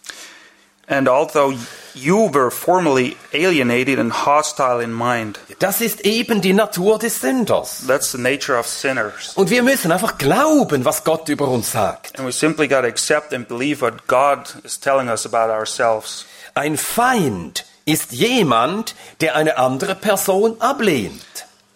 Das 5.59 5.81
ist 5.81 6.01
eben 6.01 6.41
die 6.41 6.53
Natur 6.53 6.99
des 6.99 7.21
Sünders. 7.21 7.83
that's 7.87 8.11
the 8.11 8.17
nature 8.17 8.57
of 8.57 8.67
sinners. 8.67 9.33
Und 9.35 9.49
wir 9.49 9.63
müssen 9.63 9.91
einfach 9.91 10.17
glauben, 10.17 10.85
was 10.85 11.03
Gott 11.03 11.29
über 11.29 11.47
uns 11.47 11.71
sagt. 11.71 12.17
And 12.17 12.27
we 12.27 12.31
simply 12.31 12.67
got 12.67 12.81
to 12.81 12.87
accept 12.87 13.33
and 13.33 13.47
believe 13.47 13.81
what 13.81 14.07
God 14.07 14.55
is 14.63 14.79
telling 14.79 15.09
us 15.09 15.25
about 15.25 15.51
ourselves. 15.51 16.25
Ein 16.55 16.77
Feind 16.77 17.65
ist 17.85 18.11
jemand, 18.11 18.95
der 19.21 19.35
eine 19.35 19.57
andere 19.57 19.95
Person 19.95 20.59
ablehnt. 20.59 21.21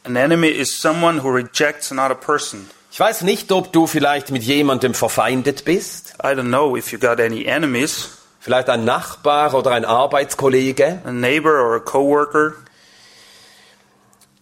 An 0.06 0.16
enemy 0.16 0.50
is 0.50 0.76
someone 0.82 1.24
who 1.24 1.30
rejects 1.30 1.92
another 1.92 2.16
person. 2.16 2.70
Ich 2.92 3.00
weiß 3.00 3.22
nicht, 3.22 3.52
ob 3.52 3.72
du 3.74 3.88
vielleicht 3.88 4.30
mit 4.30 4.44
jemandem 4.44 4.94
verfeindet 4.94 5.66
bist. 5.66 6.14
I 6.24 6.28
don't 6.28 6.50
know 6.50 6.76
if 6.76 6.92
you 6.92 7.00
got 7.00 7.20
any 7.20 7.46
enemies, 7.46 8.10
Vielleicht 8.44 8.70
ein 8.70 8.84
Nachbar 8.84 9.54
oder 9.54 9.72
ein 9.72 9.86
Arbeitskollege. 9.86 11.00
a 11.06 11.12
neighbor 11.14 11.62
or 11.62 11.78
a 11.78 11.80
coworker. 11.80 12.56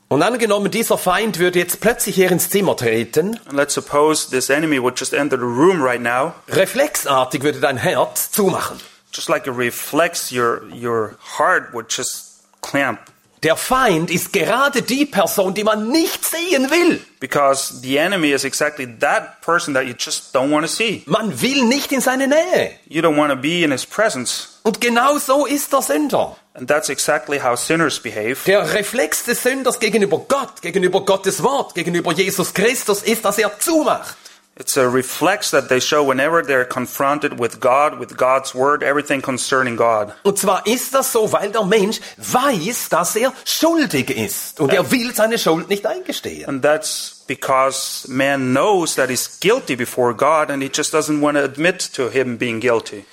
Und 0.07 0.23
angenommen, 0.23 0.71
dieser 0.71 0.97
Feind 0.97 1.37
würde 1.37 1.59
jetzt 1.59 1.81
plötzlich 1.81 2.15
hier 2.15 2.31
ins 2.31 2.49
Zimmer 2.49 2.75
treten. 2.75 3.39
And 3.45 3.53
let's 3.53 3.75
suppose 3.75 4.31
this 4.31 4.49
enemy 4.49 4.81
would 4.81 4.99
just 4.99 5.13
enter 5.13 5.37
the 5.37 5.43
room 5.43 5.83
right 5.83 6.01
now, 6.01 6.33
Reflexartig 6.49 7.43
würde 7.43 7.59
dein 7.59 7.77
Herz 7.77 8.31
zumachen. 8.31 8.79
just 9.11 9.29
like 9.29 9.45
a 9.45 9.51
reflex, 9.51 10.31
your 10.31 10.63
your 10.73 11.15
heart 11.37 11.71
would 11.71 11.87
just 11.87 12.41
clamp 12.61 12.99
Der 13.43 13.55
Feind 13.55 14.11
ist 14.11 14.33
gerade 14.33 14.83
die 14.83 15.07
Person, 15.07 15.55
die 15.55 15.63
man 15.63 15.87
nicht 15.89 16.23
sehen 16.23 16.69
will. 16.69 17.01
because 17.19 17.81
the 17.81 17.97
enemy 17.97 18.31
is 18.31 18.43
exactly 18.43 18.85
that 18.99 19.41
person 19.41 19.73
that 19.73 19.85
you 19.87 19.93
just 19.97 20.31
don't 20.35 20.51
want 20.51 20.63
to 20.63 20.71
see. 20.71 21.03
Man 21.07 21.31
will 21.41 21.65
nicht 21.65 21.91
in 21.91 22.01
seine 22.01 22.27
Nähe. 22.27 22.71
You 22.87 23.01
don't 23.01 23.17
want 23.17 23.31
to 23.31 23.35
be 23.35 23.63
in 23.63 23.71
his 23.71 23.85
presence. 23.85 24.59
Und 24.63 24.79
genau 24.79 25.17
so 25.17 25.47
ist 25.47 25.73
der 25.73 25.81
Sünder. 25.81 26.35
And 26.53 26.67
that's 26.67 26.89
exactly 26.89 27.39
how 27.39 27.55
sinners 27.57 27.99
behave. 27.99 28.37
Der 28.45 28.73
Reflex 28.75 29.23
des 29.23 29.41
Sünders 29.41 29.79
gegenüber 29.79 30.19
Gott, 30.27 30.61
gegenüber 30.61 31.01
Gottes 31.03 31.41
Wort, 31.41 31.73
gegenüber 31.73 32.11
Jesus 32.11 32.53
Christus 32.53 33.01
ist, 33.01 33.25
dass 33.25 33.39
er 33.39 33.57
zumacht. 33.59 34.17
It's 34.57 34.75
a 34.75 34.87
reflex 34.87 35.51
that 35.51 35.69
they 35.69 35.79
show 35.79 36.03
whenever 36.03 36.43
they're 36.43 36.65
confronted 36.65 37.39
with 37.39 37.59
God, 37.61 37.97
with 37.99 38.17
God's 38.17 38.53
word, 38.53 38.83
everything 38.83 39.21
concerning 39.21 39.77
God. 39.77 40.13
Und 40.23 40.37
zwar 40.37 40.67
ist 40.67 40.93
das 40.93 41.11
so, 41.11 41.31
weil 41.31 41.51
der 41.51 41.63
Mensch 41.63 41.99
weiß, 42.17 42.89
dass 42.89 43.15
er 43.15 43.33
schuldig 43.45 44.09
ist. 44.09 44.59
Und 44.59 44.73
er 44.73 44.91
will 44.91 45.15
seine 45.15 45.39
Schuld 45.39 45.69
nicht 45.69 45.85
eingestehen. 45.85 46.47
And 46.47 46.61
that's 46.61 47.23
because 47.27 48.07
man 48.09 48.51
knows 48.53 48.95
that 48.95 49.09
he's 49.09 49.39
guilty 49.39 49.75
before 49.75 50.13
God 50.13 50.51
and 50.51 50.61
he 50.61 50.69
just 50.71 50.93
doesn't 50.93 51.21
want 51.21 51.37
to 51.37 51.43
admit 51.43 51.79
to 51.93 52.09
him 52.09 52.37
being 52.37 52.59
guilty. 52.59 53.05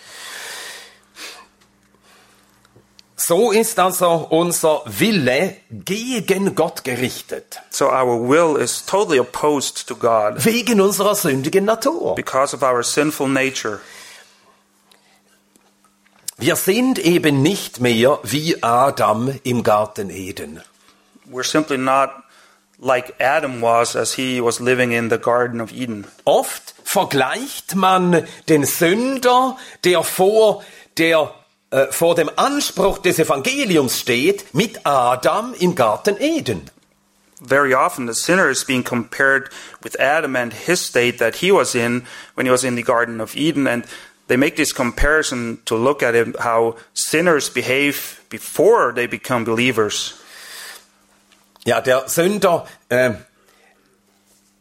So 3.29 3.51
ist 3.51 3.79
also 3.79 4.27
unser 4.31 4.81
Wille 4.87 5.59
gegen 5.69 6.55
Gott 6.55 6.83
gerichtet. 6.83 7.61
So 7.69 7.91
our 7.91 8.27
will 8.27 8.57
is 8.59 8.87
totally 8.87 9.19
opposed 9.19 9.87
to 9.87 9.97
God 9.97 10.43
Wegen 10.47 10.81
unserer 10.81 11.15
sündigen 11.15 11.67
Natur. 11.67 12.15
because 12.15 12.57
of 12.57 12.63
our 12.63 12.83
sinful 12.83 13.29
nature. 13.29 13.81
Wir 16.39 16.57
sind 16.57 16.99
eben 16.99 17.43
nicht 17.43 17.81
mehr 17.81 18.19
wie 18.23 18.63
Adam 18.63 19.39
im 19.45 19.63
Garten 19.63 20.09
Eden. 20.09 20.63
We're 21.31 21.45
simply 21.45 21.77
not 21.77 22.09
like 22.79 23.13
Adam 23.21 23.61
was 23.61 23.95
as 23.95 24.15
he 24.15 24.41
was 24.43 24.59
living 24.59 24.93
in 24.93 25.11
the 25.11 25.19
Garden 25.19 25.61
of 25.61 25.71
Eden. 25.71 26.07
Oft 26.25 26.75
vergleicht 26.83 27.75
man 27.75 28.27
den 28.49 28.65
Sünder, 28.65 29.59
der 29.85 30.03
vor, 30.03 30.65
der, 30.97 31.35
äh, 31.71 31.87
vor 31.91 32.15
dem 32.15 32.31
Anspruch 32.37 32.99
des 32.99 33.19
Evangeliums 33.19 33.99
steht, 33.99 34.55
mit 34.55 34.81
Adam 34.85 35.55
im 35.59 35.75
Garten 35.75 36.17
Eden. 36.19 36.71
Very 37.41 37.73
often, 37.73 38.09
the 38.09 38.15
sinner 38.15 38.49
is 38.49 38.65
being 38.65 38.83
compared 38.83 39.51
with 39.83 39.99
Adam 40.01 40.35
and 40.35 40.53
his 40.53 40.81
state 40.81 41.19
that 41.19 41.37
he 41.37 41.53
was 41.53 41.75
in 41.75 42.05
when 42.35 42.47
he 42.47 42.51
was 42.51 42.65
in 42.65 42.75
the 42.75 42.83
Garden 42.83 43.21
of 43.21 43.37
Eden. 43.37 43.69
And 43.69 43.85
they 44.27 44.37
make 44.37 44.57
this 44.57 44.73
comparison 44.73 45.59
to 45.67 45.77
look 45.77 46.03
at 46.03 46.15
it, 46.15 46.37
how 46.41 46.77
sinners 46.95 47.49
behave 47.49 48.25
before 48.29 48.93
they 48.93 49.07
become 49.07 49.45
believers. 49.45 50.15
Ja, 51.65 51.81
der 51.81 52.09
Sünder, 52.09 52.67
äh, 52.89 53.13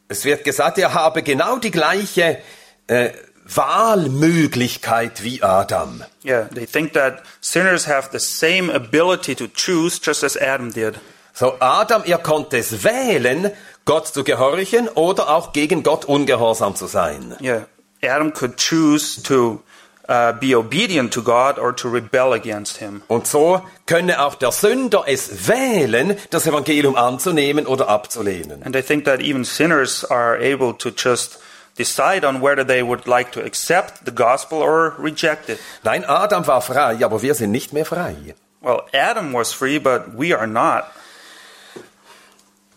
es 0.07 0.25
wird 0.25 0.43
gesagt, 0.43 0.77
er 0.77 0.93
habe 0.93 1.23
genau 1.23 1.57
die 1.57 1.71
gleiche 1.71 2.41
äh, 2.87 3.09
Wahlmöglichkeit 3.53 5.23
wie 5.23 5.41
Adam. 5.43 6.03
Yeah, 6.23 6.47
they 6.53 6.65
think 6.65 6.93
that 6.93 7.23
sinners 7.41 7.87
have 7.87 8.09
the 8.11 8.19
same 8.19 8.69
ability 8.73 9.35
to 9.35 9.47
choose 9.47 9.99
just 10.03 10.23
as 10.23 10.37
Adam 10.37 10.71
did. 10.71 10.99
So, 11.33 11.55
Adam, 11.59 12.03
er 12.05 12.17
konnte 12.17 12.57
es 12.57 12.83
wählen, 12.83 13.51
Gott 13.85 14.07
zu 14.07 14.23
gehorchen 14.23 14.89
oder 14.89 15.29
auch 15.29 15.53
gegen 15.53 15.83
Gott 15.83 16.05
ungehorsam 16.05 16.75
zu 16.75 16.87
sein. 16.87 17.35
Yeah, 17.41 17.67
Adam 18.01 18.33
could 18.33 18.57
choose 18.57 19.21
to 19.23 19.61
uh, 20.09 20.33
be 20.33 20.55
obedient 20.55 21.13
to 21.13 21.21
God 21.21 21.59
or 21.59 21.75
to 21.75 21.89
rebel 21.89 22.33
against 22.33 22.77
him. 22.77 23.01
Und 23.07 23.27
so 23.27 23.61
könne 23.85 24.21
auch 24.21 24.35
der 24.35 24.51
Sünder 24.51 25.03
es 25.07 25.47
wählen, 25.47 26.17
das 26.31 26.47
Evangelium 26.47 26.95
anzunehmen 26.95 27.67
oder 27.67 27.87
abzulehnen. 27.87 28.63
And 28.63 28.73
they 28.73 28.81
think 28.81 29.05
that 29.05 29.21
even 29.21 29.43
sinners 29.43 30.03
are 30.03 30.37
able 30.37 30.77
to 30.77 30.89
just 30.89 31.39
decide 31.77 32.25
on 32.25 32.41
whether 32.41 32.65
they 32.65 32.83
would 32.83 33.07
like 33.07 33.31
to 33.31 33.41
accept 33.41 34.05
the 34.05 34.11
gospel 34.11 34.59
or 34.59 34.95
reject 34.97 35.49
it. 35.49 35.59
Nein, 35.83 36.03
Adam 36.05 36.45
war 36.45 36.61
frei, 36.61 37.03
aber 37.03 37.21
wir 37.21 37.35
sind 37.35 37.51
nicht 37.51 37.73
mehr 37.73 37.85
frei. 37.85 38.35
Well, 38.61 38.81
Adam 38.93 39.33
was 39.33 39.53
free, 39.53 39.79
but 39.79 40.17
we 40.17 40.33
are 40.33 40.47
not. 40.47 40.85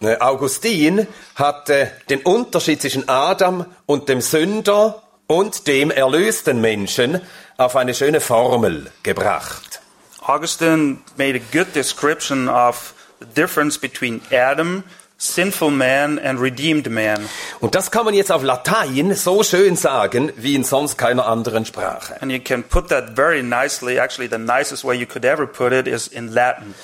Äh, 0.03 0.17
Augustin 0.19 1.07
hat 1.35 1.69
äh, 1.69 1.89
den 2.09 2.21
Unterschied 2.23 2.81
zwischen 2.81 3.09
Adam 3.09 3.67
und 3.87 4.09
dem 4.09 4.21
Sünder 4.21 5.03
und 5.27 5.67
dem 5.67 5.91
erlösten 5.91 6.61
Menschen 6.61 7.21
auf 7.57 7.77
eine 7.77 7.95
schöne 7.95 8.21
Formel 8.21 8.91
gebracht. 9.03 9.81
Augustine 10.23 10.99
made 11.17 11.37
a 11.37 11.41
good 11.53 11.75
description 11.75 12.49
of 12.49 12.95
the 13.21 13.27
difference 13.27 13.79
between 13.79 14.21
Adam, 14.31 14.85
sinful 15.21 15.71
man, 15.71 16.19
and 16.19 16.41
redeemed 16.41 16.91
man. 16.91 17.29
Und 17.61 17.75
das 17.75 17.91
kann 17.91 18.05
man 18.07 18.15
jetzt 18.15 18.33
auf 18.33 18.43
Latein 18.43 19.15
so 19.15 19.43
schön 19.43 19.77
sagen, 19.77 20.33
wie 20.37 20.55
in 20.55 20.65
sonst 20.65 20.97
keiner 20.97 21.27
anderen 21.27 21.67
Sprache. 21.67 22.21
And 22.21 22.33
you 22.33 22.41
can 22.41 22.63
put 22.63 22.89
that 22.89 23.17
very 23.17 23.43
nicely. 23.43 23.99
Actually, 23.99 24.29
the 24.29 24.39
nicest 24.39 24.83
way 24.83 24.97
you 24.97 25.07
could 25.07 25.25
ever 25.25 25.47
put 25.47 25.73
it 25.73 25.87
is 25.87 26.09
in 26.09 26.29
Latin. 26.29 26.75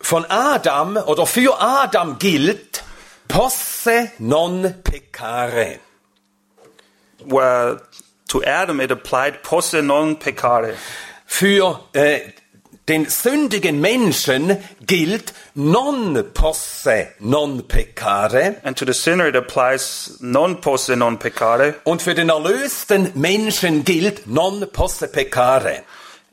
Von 0.00 0.26
Adam 0.28 0.96
oder 0.96 1.26
für 1.26 1.60
Adam 1.60 2.18
gilt 2.18 2.82
posse 3.26 4.12
non 4.18 4.74
peccare. 4.84 5.78
Well, 7.24 7.80
to 8.28 8.42
Adam, 8.44 8.80
it 8.80 8.90
applied 8.90 9.42
posse 9.42 9.82
non 9.82 10.18
peccare. 10.18 10.74
Für 11.24 11.80
äh, 11.94 12.20
den 12.92 13.08
sündigen 13.08 13.80
Menschen 13.80 14.58
gilt 14.86 15.32
non 15.54 16.22
posse 16.34 17.08
non 17.20 17.66
peccare. 17.66 18.56
And 18.62 18.76
to 18.78 18.84
the 18.84 18.92
sinner, 18.92 19.26
it 19.28 19.36
applies 19.36 20.18
non 20.20 20.60
posse 20.60 20.94
non 20.94 21.18
peccare. 21.18 21.76
Und 21.84 22.02
für 22.02 22.14
den 22.14 22.28
erlösten 22.28 23.10
Menschen 23.14 23.84
gilt 23.84 24.26
non 24.26 24.66
posse 24.70 25.08
peccare. 25.08 25.82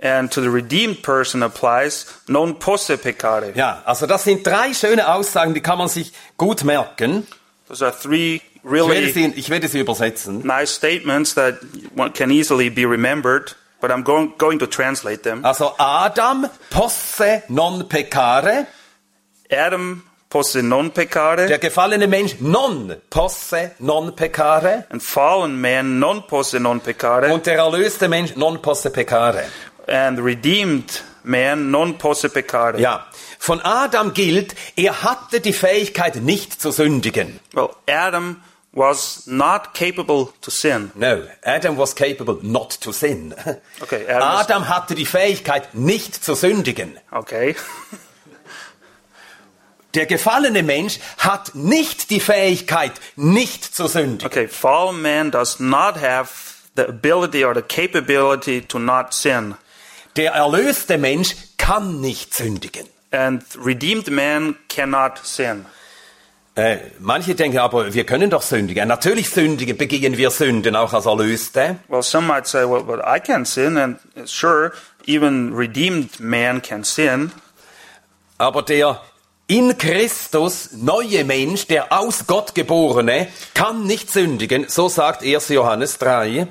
And 0.01 0.31
to 0.31 0.41
the 0.41 0.49
redeemed 0.49 1.01
person 1.01 1.43
applies 1.43 2.05
non 2.27 2.59
posse 2.59 2.97
peccare. 2.97 3.53
Ja, 3.55 3.81
also 3.85 4.05
das 4.05 4.23
sind 4.25 4.45
drei 4.45 4.73
schöne 4.73 5.13
Aussagen, 5.13 5.53
die 5.53 5.61
kann 5.61 5.77
man 5.77 5.87
sich 5.87 6.11
gut 6.37 6.63
merken. 6.63 7.25
Those 7.67 7.85
are 7.85 7.93
three 7.97 8.41
Ich 8.61 8.69
werde 8.69 8.89
really 8.89 9.11
sie, 9.13 9.25
ich 9.37 9.49
werde 9.49 9.67
sie 9.69 9.79
übersetzen. 9.79 10.45
nice 10.45 10.75
statements 10.75 11.33
that 11.35 11.59
one 11.95 12.11
can 12.11 12.29
easily 12.29 12.69
be 12.69 12.85
remembered, 12.85 13.55
but 13.81 13.91
I'm 13.91 14.03
going, 14.03 14.33
going 14.37 14.59
to 14.59 14.67
translate 14.67 15.23
them. 15.23 15.43
Also 15.45 15.73
Adam 15.77 16.49
posse 16.69 17.43
non 17.49 17.87
peccare. 17.87 18.67
Adam 19.49 20.03
posse 20.29 20.61
non 20.61 20.91
peccare, 20.91 21.47
Der 21.47 21.57
gefallene 21.57 22.05
Mensch 22.07 22.35
non 22.39 23.01
posse 23.09 23.73
non 23.79 24.13
peccare 24.13 24.85
and 24.91 25.01
fallen 25.01 25.59
man 25.59 25.97
non 25.97 26.23
posse 26.27 26.59
non 26.59 26.79
peccare, 26.81 27.31
und 27.33 27.45
der 27.47 27.57
erlöste 27.57 28.07
Mensch 28.07 28.35
non 28.35 28.59
posse 28.61 28.91
peccare. 28.91 29.45
and 29.87 30.19
redeemed 30.19 31.01
man 31.23 31.71
non 31.71 31.97
posse 31.97 32.29
peccare. 32.29 32.77
Ja, 32.79 33.07
von 33.39 33.59
Adam 33.61 34.13
gilt, 34.13 34.53
er 34.75 35.01
hatte 35.01 35.39
die 35.41 35.51
Fähigkeit 35.53 36.17
nicht 36.17 36.61
zu 36.61 36.69
sündigen. 36.69 37.39
Well, 37.53 37.69
Adam 37.87 38.39
was 38.73 39.25
not 39.27 39.73
capable 39.73 40.33
to 40.41 40.51
sin. 40.51 40.91
No, 40.95 41.27
Adam 41.43 41.75
was 41.75 41.93
capable 41.93 42.39
not 42.43 42.71
to 42.81 42.91
sin. 42.91 43.33
Okay, 43.81 44.05
Adam 44.07 44.21
Adam 44.21 44.67
hatte 44.67 44.95
die 44.95 45.05
Fähigkeit 45.05 45.73
nicht 45.73 46.23
zu 46.23 46.35
sündigen. 46.35 46.99
Okay. 47.11 47.55
Der 49.95 50.05
gefallene 50.05 50.61
Mensch 50.61 50.99
hat 51.17 51.55
nicht 51.55 52.11
die 52.11 52.19
Fähigkeit 52.19 52.91
nicht 53.15 53.63
zu 53.63 53.87
sündigen. 53.87 54.27
Okay, 54.27 54.47
fallen 54.47 55.01
man 55.01 55.31
does 55.31 55.59
not 55.59 55.95
have 55.99 56.29
the 56.75 56.87
ability 56.87 57.43
or 57.43 57.55
the 57.55 57.63
capability 57.63 58.61
to 58.61 58.77
not 58.77 59.13
sin. 59.13 59.55
Der 60.15 60.33
erlöste 60.33 60.99
Mensch 60.99 61.35
kann 61.57 62.01
nicht 62.01 62.35
sündigen. 62.35 62.87
And 63.11 63.43
redeemed 63.57 64.11
man 64.11 64.55
cannot 64.67 65.17
sin. 65.23 65.65
Äh, 66.59 66.91
manche 66.99 67.35
denken 67.35 67.57
aber, 67.57 67.93
wir 67.93 68.05
können 68.05 68.29
doch 68.29 68.41
sündigen. 68.41 68.85
Natürlich 68.89 69.29
sündigen, 69.29 69.77
begehen 69.77 70.17
wir 70.17 70.29
Sünden 70.29 70.75
auch 70.75 70.91
als 70.91 71.05
Erlöste. 71.05 71.77
Well, 71.87 72.03
some 72.03 72.27
might 72.27 72.47
say, 72.47 72.69
well, 72.69 72.83
but 72.83 72.99
I 72.99 73.21
can 73.21 73.45
sin, 73.45 73.77
and 73.77 73.97
sure, 74.25 74.73
even 75.05 75.53
redeemed 75.55 76.19
man 76.19 76.61
can 76.61 76.83
sin. 76.83 77.31
Aber 78.37 78.61
der 78.61 78.99
in 79.47 79.77
Christus 79.77 80.71
neue 80.73 81.23
Mensch, 81.23 81.65
der 81.67 81.93
aus 81.93 82.27
Gott 82.27 82.53
geborene, 82.53 83.29
kann 83.53 83.85
nicht 83.85 84.11
sündigen. 84.11 84.65
So 84.67 84.89
sagt 84.89 85.23
1. 85.23 85.47
Johannes 85.47 85.97
3. 85.97 86.47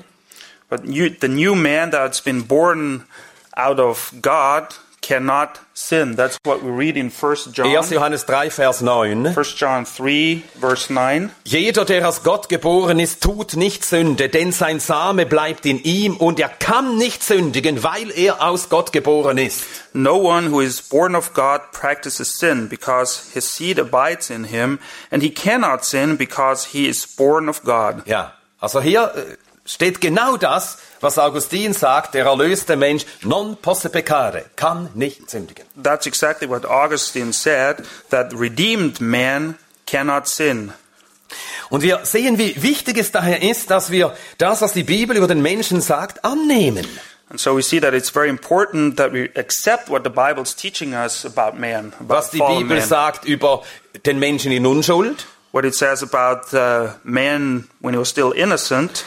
But 0.69 0.85
you, 0.85 1.09
the 1.21 1.27
new 1.27 1.53
man 1.53 1.91
that's 1.91 2.19
been 2.19 2.47
born 2.47 3.03
out 3.55 3.79
of 3.79 4.11
God 4.23 4.73
cannot 5.01 5.59
sin. 5.73 6.15
That's 6.15 6.37
what 6.43 6.63
we 6.63 6.71
read 6.71 6.97
in 6.97 7.09
1 7.09 7.53
John. 7.53 7.71
1. 7.71 7.91
Johannes 7.91 8.25
3, 8.25 8.49
Vers 8.49 8.81
9. 8.81 9.33
1 9.33 9.55
John 9.55 9.85
3, 9.85 10.43
verse 10.59 10.89
9. 10.89 11.31
Jeder, 11.45 11.85
der 11.85 12.07
aus 12.07 12.23
Gott 12.23 12.49
geboren 12.49 12.99
ist, 12.99 13.21
tut 13.21 13.55
nicht 13.55 13.83
Sünde, 13.83 14.29
denn 14.29 14.51
sein 14.51 14.79
Same 14.79 15.25
bleibt 15.25 15.65
in 15.65 15.81
ihm 15.83 16.17
und 16.17 16.39
er 16.39 16.49
kann 16.49 16.97
nicht 16.97 17.23
sündigen, 17.23 17.83
weil 17.83 18.11
er 18.11 18.41
aus 18.41 18.69
Gott 18.69 18.91
geboren 18.91 19.37
ist. 19.37 19.63
No 19.93 20.17
one 20.17 20.51
who 20.51 20.61
is 20.61 20.81
born 20.81 21.15
of 21.15 21.33
God 21.33 21.61
practices 21.71 22.37
sin 22.37 22.69
because 22.69 23.31
his 23.33 23.49
seed 23.49 23.79
abides 23.79 24.29
in 24.29 24.43
him, 24.43 24.79
and 25.11 25.23
he 25.23 25.31
cannot 25.31 25.83
sin 25.83 26.17
because 26.17 26.67
he 26.71 26.87
is 26.87 27.07
born 27.07 27.49
of 27.49 27.63
God. 27.63 28.05
Ja, 28.05 28.33
also 28.59 28.81
hier 28.81 29.11
äh, 29.15 29.37
steht 29.69 30.01
genau 30.01 30.35
das, 30.35 30.79
was 30.99 31.17
Augustin 31.17 31.73
sagt, 31.73 32.15
der 32.15 32.25
erlöste 32.25 32.75
Mensch 32.75 33.05
non 33.21 33.55
posse 33.55 33.89
peccare, 33.89 34.45
kann 34.55 34.89
nicht 34.95 35.29
sündigen. 35.29 35.65
That's 35.81 36.07
exactly 36.07 36.49
what 36.49 36.65
Augustine 36.65 37.31
said, 37.31 37.83
that 38.09 38.33
redeemed 38.33 38.99
man 38.99 39.55
cannot 39.85 40.27
sin. 40.27 40.73
Und 41.69 41.83
wir 41.83 41.99
sehen, 42.03 42.39
wie 42.39 42.61
wichtig 42.63 42.97
es 42.97 43.11
daher 43.11 43.43
ist, 43.43 43.69
dass 43.69 43.91
wir 43.91 44.15
das, 44.39 44.61
was 44.61 44.73
die 44.73 44.83
Bibel 44.83 45.15
über 45.15 45.27
den 45.27 45.43
Menschen 45.43 45.81
sagt, 45.81 46.25
annehmen. 46.25 46.87
And 47.29 47.39
so 47.39 47.55
we 47.55 47.61
see 47.61 47.79
that 47.79 47.93
it's 47.93 48.09
very 48.09 48.27
important 48.27 48.97
that 48.97 49.13
we 49.13 49.29
accept 49.35 49.87
what 49.87 50.03
the 50.03 50.09
Bible 50.09 50.41
is 50.41 50.55
teaching 50.55 50.95
us 50.95 51.25
about 51.25 51.59
man, 51.59 51.93
about 51.99 52.09
Was 52.09 52.31
die 52.31 52.39
Bibel 52.39 52.77
man. 52.77 52.81
sagt 52.81 53.25
über 53.25 53.61
den 54.03 54.17
Menschen 54.17 54.51
in 54.51 54.65
Unschuld, 54.65 55.27
what 55.51 55.63
it 55.63 55.75
says 55.75 56.01
about 56.01 56.51
uh, 56.57 56.93
man 57.03 57.67
when 57.81 57.93
he 57.93 57.99
was 57.99 58.09
still 58.09 58.31
innocent, 58.31 59.05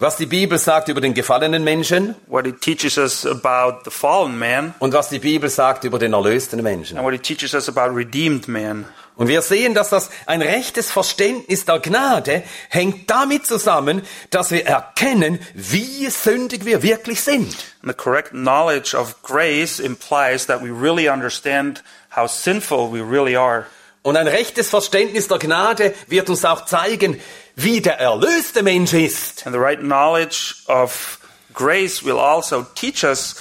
was 0.00 0.16
die 0.16 0.26
Bibel 0.26 0.58
sagt 0.58 0.88
über 0.88 1.00
den 1.00 1.14
gefallenen 1.14 1.62
Menschen 1.62 2.16
what 2.26 2.46
it 2.46 2.60
teaches 2.60 2.96
us 2.96 3.26
about 3.26 3.82
the 3.84 3.90
fallen 3.90 4.36
man, 4.38 4.74
und 4.78 4.94
was 4.94 5.10
die 5.10 5.18
Bibel 5.18 5.48
sagt 5.48 5.84
über 5.84 5.98
den 5.98 6.14
erlösten 6.14 6.62
Menschen. 6.62 6.96
and 6.96 7.06
what 7.06 7.14
it 7.14 7.22
teaches 7.22 7.54
us 7.54 7.68
about 7.68 7.94
redeemed 7.94 8.48
man. 8.48 8.86
Und 9.16 9.28
wir 9.28 9.42
sehen, 9.42 9.74
dass 9.74 9.90
das 9.90 10.08
ein 10.24 10.40
rechtes 10.40 10.90
Verständnis 10.90 11.66
der 11.66 11.78
Gnade 11.80 12.42
hängt 12.70 13.10
damit 13.10 13.46
zusammen, 13.46 14.00
dass 14.30 14.50
wir 14.50 14.64
erkennen, 14.64 15.38
wie 15.52 16.06
sündig 16.08 16.64
wir 16.64 16.82
wirklich 16.82 17.20
sind. 17.20 17.54
And 17.82 17.90
the 17.90 17.92
correct 17.92 18.30
knowledge 18.30 18.96
of 18.96 19.22
grace 19.22 19.78
implies 19.78 20.46
that 20.46 20.62
we 20.62 20.70
really 20.70 21.10
understand 21.10 21.84
how 22.16 22.26
sinful 22.30 22.90
we 22.90 23.02
really 23.02 23.36
are. 23.36 23.66
Und 24.02 24.16
ein 24.16 24.26
rechtes 24.26 24.70
Verständnis 24.70 25.28
der 25.28 25.38
Gnade 25.38 25.92
wird 26.08 26.30
uns 26.30 26.46
auch 26.46 26.64
zeigen, 26.64 27.20
wie 27.62 27.80
der 27.80 27.98
erlöste 27.98 28.62
Mensch 28.62 28.92
ist. 28.92 29.46
And 29.46 29.54
the 29.54 29.60
right 29.60 29.80
knowledge 29.80 30.64
of 30.68 31.18
grace 31.52 32.04
will 32.04 32.18
also 32.18 32.66
teach 32.74 33.04
us 33.04 33.36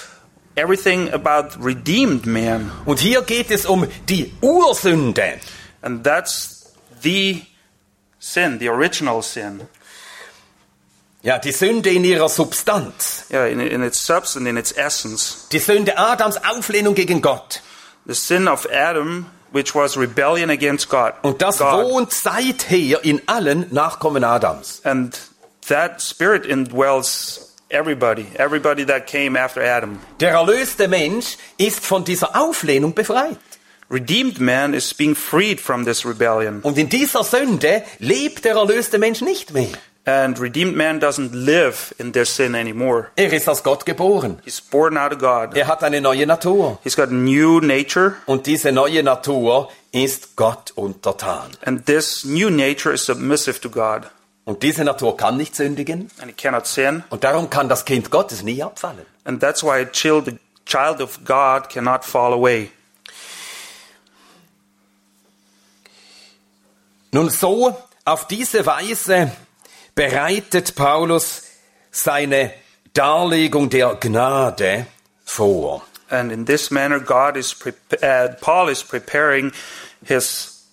everything 0.55 1.09
about 1.13 1.57
redeemed 1.59 2.25
man. 2.25 2.71
Und 2.85 2.99
hier 2.99 3.21
geht 3.21 3.51
es 3.51 3.65
um 3.65 3.87
die 4.07 4.33
Ursünde. 4.41 5.39
And 5.81 6.03
that's 6.03 6.73
the 7.01 7.43
sin, 8.19 8.59
the 8.59 8.69
original 8.69 9.21
sin. 9.21 9.61
Ja, 11.21 11.37
die 11.37 11.51
Sünde 11.51 11.89
in 11.89 12.05
ihrer 12.05 12.29
Substanz. 12.29 13.25
Yeah, 13.29 13.47
in, 13.47 13.59
in 13.59 13.83
its 13.83 14.05
substance, 14.05 14.47
in 14.47 14.55
its 14.55 14.71
essence. 14.71 15.47
Die 15.51 15.59
Sünde 15.59 15.97
Adams 15.97 16.37
Auflehnung 16.37 16.95
gegen 16.95 17.21
Gott. 17.21 17.61
The 18.05 18.15
sin 18.15 18.47
of 18.47 18.65
Adam, 18.71 19.25
which 19.51 19.75
was 19.75 19.97
rebellion 19.97 20.49
against 20.49 20.89
God. 20.89 21.13
Und 21.21 21.41
das 21.41 21.59
God. 21.59 21.85
wohnt 21.85 22.11
seither 22.13 23.03
in 23.03 23.21
allen 23.27 23.67
Nachkommen 23.71 24.23
Adams. 24.23 24.81
And 24.83 25.17
that 25.67 26.01
spirit 26.01 26.45
indwells 26.45 27.55
everybody, 27.69 28.27
everybody 28.35 28.85
that 28.85 29.07
came 29.07 29.35
after 29.35 29.61
Adam. 29.61 29.99
Der 30.19 30.31
erlöste 30.31 30.87
Mensch 30.87 31.37
ist 31.57 31.85
von 31.85 32.03
dieser 32.03 32.35
Auflehnung 32.35 32.93
befreit. 32.93 33.37
Redeemed 33.91 34.39
man 34.39 34.75
is 34.75 34.93
being 34.93 35.15
freed 35.15 35.59
from 35.59 35.83
this 35.83 36.05
rebellion. 36.05 36.61
Und 36.61 36.77
in 36.77 36.89
dieser 36.89 37.23
Sünde 37.23 37.83
lebt 37.97 38.45
der 38.45 38.55
erlöste 38.55 38.99
Mensch 38.99 39.21
nicht 39.21 39.51
mehr. 39.51 39.69
And 40.05 40.39
redeemed 40.39 40.75
man 40.75 40.99
doesn't 40.99 41.33
live 41.33 41.93
in 41.99 42.13
this 42.13 42.35
sin 42.35 42.55
anymore. 42.55 43.11
Er 43.15 43.31
ist 43.31 43.47
aus 43.47 43.61
Gott 43.63 43.85
geboren. 43.85 44.39
He's 44.43 44.59
born 44.59 44.97
out 44.97 45.11
of 45.11 45.19
God. 45.19 45.55
Er 45.55 45.67
hat 45.67 45.83
eine 45.83 46.01
neue 46.01 46.25
Natur. 46.25 46.79
He's 46.83 46.95
got 46.95 47.09
a 47.09 47.13
new 47.13 47.59
nature, 47.59 48.15
Und 48.25 48.47
diese 48.47 48.71
neue 48.71 49.03
Natur 49.03 49.69
ist 49.91 50.35
Gott 50.35 50.71
untertan. 50.75 51.51
and 51.63 51.85
this 51.85 52.23
new 52.23 52.49
nature 52.49 52.91
is 52.93 53.05
submissive 53.05 53.59
to 53.61 53.69
God. 53.69 54.09
Und 54.45 54.63
diese 54.63 54.83
Natur 54.83 55.15
kann 55.15 55.37
nicht 55.37 55.55
sündigen. 55.55 56.09
And 56.19 56.27
he 56.27 56.33
cannot 56.33 56.65
sin. 56.65 57.03
Und 57.11 57.23
darum 57.23 57.49
kann 57.51 57.69
das 57.69 57.85
Kind 57.85 58.09
Gottes 58.09 58.41
nie 58.41 58.63
abfallen. 58.63 59.05
And 59.25 59.39
that's 59.39 59.61
why 59.61 59.79
a 59.81 59.85
child, 59.85 60.39
child 60.65 61.01
of 61.01 61.19
God 61.23 61.69
cannot 61.69 62.03
fall 62.03 62.33
away. 62.33 62.71
Nun 67.11 67.29
so, 67.29 67.75
auf 68.05 68.27
diese 68.27 68.65
Weise 68.65 69.31
bereitet 69.99 70.75
Paulus 70.75 71.43
seine 71.91 72.53
Darlegung 72.93 73.69
der 73.69 73.95
Gnade 73.95 74.85
vor. 75.25 75.83
And 76.09 76.31
in 76.31 76.45
this 76.45 76.71
manner, 76.71 77.01
God 77.01 77.35
is 77.35 77.53
uh, 78.01 78.29
Paul 78.39 78.69
is 78.69 78.81
preparing 78.81 79.51
his 80.05 80.63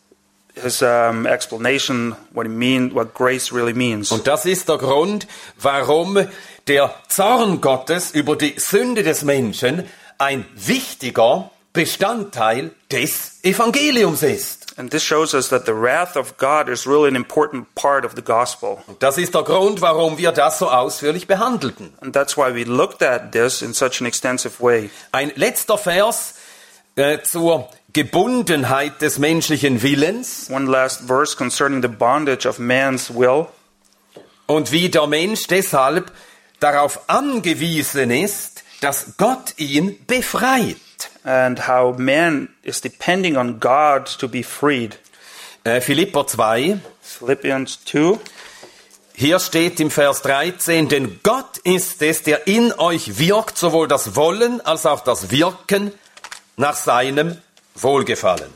his 0.55 0.81
um, 0.81 1.27
explanation 1.27 2.15
what 2.33 2.47
it 2.47 2.51
mean, 2.51 2.95
what 2.95 3.15
grace 3.15 3.53
really 3.53 3.75
means. 3.75 4.13
Und 4.13 4.29
das 4.29 4.47
ist 4.47 4.69
der 4.69 4.79
Grund, 4.79 5.27
warum 5.61 6.29
der 6.69 6.95
Zorn 7.09 7.61
Gottes 7.61 8.13
über 8.13 8.37
die 8.37 8.55
Sünde 8.59 9.03
des 9.03 9.25
Menschen 9.25 9.89
ein 10.19 10.47
wichtiger 10.55 11.51
Bestandteil 11.73 12.71
des 12.93 13.41
Evangeliums 13.43 14.23
ist. 14.23 14.66
And 14.79 14.91
this 14.91 15.03
shows 15.03 15.35
us 15.35 15.49
that 15.49 15.65
the 15.65 15.73
wrath 15.73 16.17
of 16.17 16.37
God 16.37 16.69
is 16.69 16.87
really 16.87 17.09
an 17.09 17.17
important 17.17 17.75
part 17.75 18.05
of 18.05 18.15
the 18.15 18.23
gospel. 18.23 18.83
Und 18.87 19.03
das 19.03 19.17
ist 19.17 19.35
der 19.35 19.43
Grund, 19.43 19.81
warum 19.81 20.19
wir 20.19 20.33
das 20.33 20.59
so 20.59 20.71
ausführlich 20.71 21.27
behandelten. 21.27 21.95
And 22.01 22.15
that's 22.15 22.37
why 22.37 22.55
we 22.55 22.65
looked 22.65 23.03
at 23.03 23.33
this 23.33 23.63
in 23.63 23.73
such 23.73 24.01
an 24.01 24.07
extensive 24.07 24.63
way. 24.63 24.91
Ein 25.13 25.33
letzter 25.35 25.79
Vers 25.79 26.35
äh, 26.97 27.23
zur 27.23 27.71
Gebundenheit 27.93 29.01
des 29.01 29.19
menschlichen 29.19 29.83
Willens 29.83 30.51
One 30.51 30.71
last 30.71 31.07
verse 31.07 31.35
concerning 31.35 31.81
the 31.81 31.89
bondage 31.89 32.47
of 32.47 32.59
man's 32.59 33.09
will 33.15 33.47
und 34.47 34.73
wie 34.73 34.89
der 34.89 35.07
Mensch 35.07 35.47
deshalb 35.47 36.13
darauf 36.61 37.09
angewiesen 37.09 38.11
ist, 38.11 38.65
dass 38.81 39.17
Gott 39.17 39.55
ihn 39.57 40.05
befreit. 40.07 40.77
And 41.25 41.69
how 41.69 41.95
man 41.99 42.49
is 42.63 42.81
depending 42.81 43.37
on 43.37 43.59
God 43.59 44.07
to 44.19 44.29
be 44.29 44.43
freed. 44.43 44.97
Äh, 45.65 45.81
Philipper 45.81 46.27
2, 46.27 46.79
Philippians 47.03 47.85
2. 47.85 48.19
hier 49.15 49.39
steht 49.39 49.81
im 49.81 49.91
Vers 49.91 50.23
13, 50.23 50.89
denn 50.89 51.21
Gott 51.23 51.59
ist 51.65 52.03
es, 52.03 52.23
der 52.23 52.47
in 52.47 52.73
euch 52.75 53.19
wirkt, 53.19 53.57
sowohl 53.57 53.89
das 53.89 54.15
Wollen 54.15 54.61
als 54.61 54.85
auch 54.85 55.01
das 55.01 55.31
Wirken 55.31 55.93
nach 56.57 56.77
seinem 56.77 57.39
Wohlgefallen. 57.75 58.53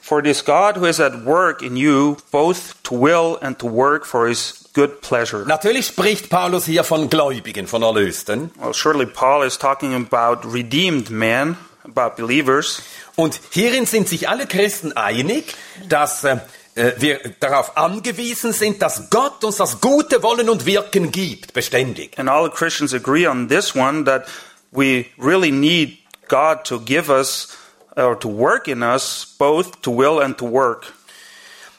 For 0.00 0.20
it 0.20 0.26
is 0.26 0.44
God 0.44 0.76
who 0.76 0.84
is 0.84 1.00
at 1.00 1.26
work 1.26 1.62
in 1.62 1.76
you, 1.76 2.16
both 2.30 2.80
to 2.84 2.94
will 2.94 3.36
and 3.40 3.58
to 3.58 3.66
work 3.66 4.06
for 4.06 4.28
his 4.28 4.65
good 4.76 5.00
pleasure. 5.00 5.44
Natürlich 5.46 5.86
spricht 5.86 6.28
Paulus 6.28 6.66
hier 6.66 6.84
von 6.84 7.08
Gläubigen, 7.08 7.66
von 7.66 7.82
Erlösten. 7.82 8.50
Well, 8.60 8.74
surely 8.74 9.06
Paul 9.06 9.44
is 9.44 9.58
talking 9.58 9.94
about 9.94 10.46
redeemed 10.46 11.10
men, 11.10 11.56
about 11.82 12.16
believers. 12.16 12.82
Und 13.16 13.40
hierin 13.50 13.86
sind 13.86 14.08
sich 14.08 14.28
alle 14.28 14.46
Christen 14.46 14.92
einig, 14.92 15.54
dass 15.88 16.24
äh, 16.24 16.36
äh, 16.74 16.92
wir 16.98 17.20
darauf 17.40 17.78
angewiesen 17.78 18.52
sind, 18.52 18.82
dass 18.82 19.08
Gott 19.08 19.42
uns 19.44 19.56
das 19.56 19.80
gute 19.80 20.22
Wollen 20.22 20.50
und 20.50 20.66
Wirken 20.66 21.10
gibt, 21.10 21.54
beständig. 21.54 22.18
And 22.18 22.28
all 22.28 22.50
Christians 22.50 22.92
agree 22.92 23.26
on 23.26 23.48
this 23.48 23.74
one 23.74 24.04
that 24.04 24.26
we 24.72 25.06
really 25.16 25.50
need 25.50 25.98
God 26.28 26.64
to 26.64 26.78
give 26.80 27.08
us 27.08 27.56
or 27.96 28.18
to 28.20 28.28
work 28.28 28.68
in 28.68 28.82
us 28.82 29.34
both 29.38 29.80
to 29.80 29.90
will 29.90 30.20
and 30.20 30.36
to 30.36 30.44
work. 30.44 30.92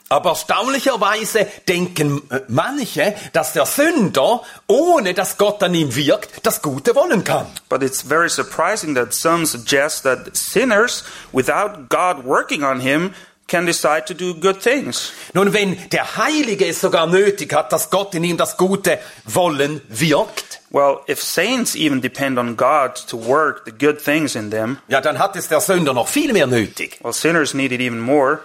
Aber 0.10 0.30
erstaunlicherweise 0.32 1.48
denken 1.68 2.22
äh, 2.30 2.42
manche, 2.48 3.14
dass 3.34 3.54
der 3.54 3.66
Sünder, 3.66 4.42
ohne 4.68 5.14
dass 5.14 5.38
Gott 5.38 5.62
an 5.64 5.74
ihm 5.76 5.96
wirkt, 5.96 6.46
das 6.46 6.62
Gute 6.62 6.96
wollen 6.96 7.24
kann. 7.24 7.48
But 7.70 7.84
it's 7.84 8.02
very 8.02 8.30
surprising 8.30 8.96
that 8.96 9.14
some 9.14 9.46
suggest 9.46 10.04
that 10.04 10.30
sinners, 10.36 11.04
without 11.34 11.90
God 11.90 12.24
working 12.26 12.64
on 12.64 12.80
him, 12.80 13.14
can 13.48 13.66
decide 13.66 14.06
to 14.06 14.14
do 14.14 14.34
good 14.34 14.62
things. 14.62 15.12
Nun, 15.34 15.54
wenn 15.54 15.78
der 15.90 16.18
Heilige 16.18 16.68
es 16.68 16.82
sogar 16.82 17.08
nötig 17.08 17.54
hat, 17.54 17.72
dass 17.72 17.90
Gott 17.90 18.14
in 18.14 18.24
ihm 18.24 18.38
das 18.38 18.58
gute 18.58 19.00
Wollen 19.26 19.82
wirkt, 19.90 20.62
Well, 20.70 21.00
if 21.08 21.24
saints 21.24 21.76
even 21.76 22.02
depend 22.02 22.38
on 22.38 22.58
God 22.58 22.96
to 23.08 23.18
work 23.18 23.64
the 23.66 23.72
good 23.72 24.04
things 24.04 24.36
in 24.36 24.52
them, 24.52 24.80
ja, 24.90 25.00
dann 25.00 25.18
hat 25.18 25.38
es 25.38 25.48
der 25.48 25.62
Sünder 25.62 25.94
noch 25.94 26.10
viel 26.10 26.34
mehr 26.34 26.46
nötig. 26.46 27.00
well, 27.02 27.14
sinners 27.14 27.54
need 27.54 27.72
it 27.72 27.80
even 27.80 28.00
more. 28.00 28.40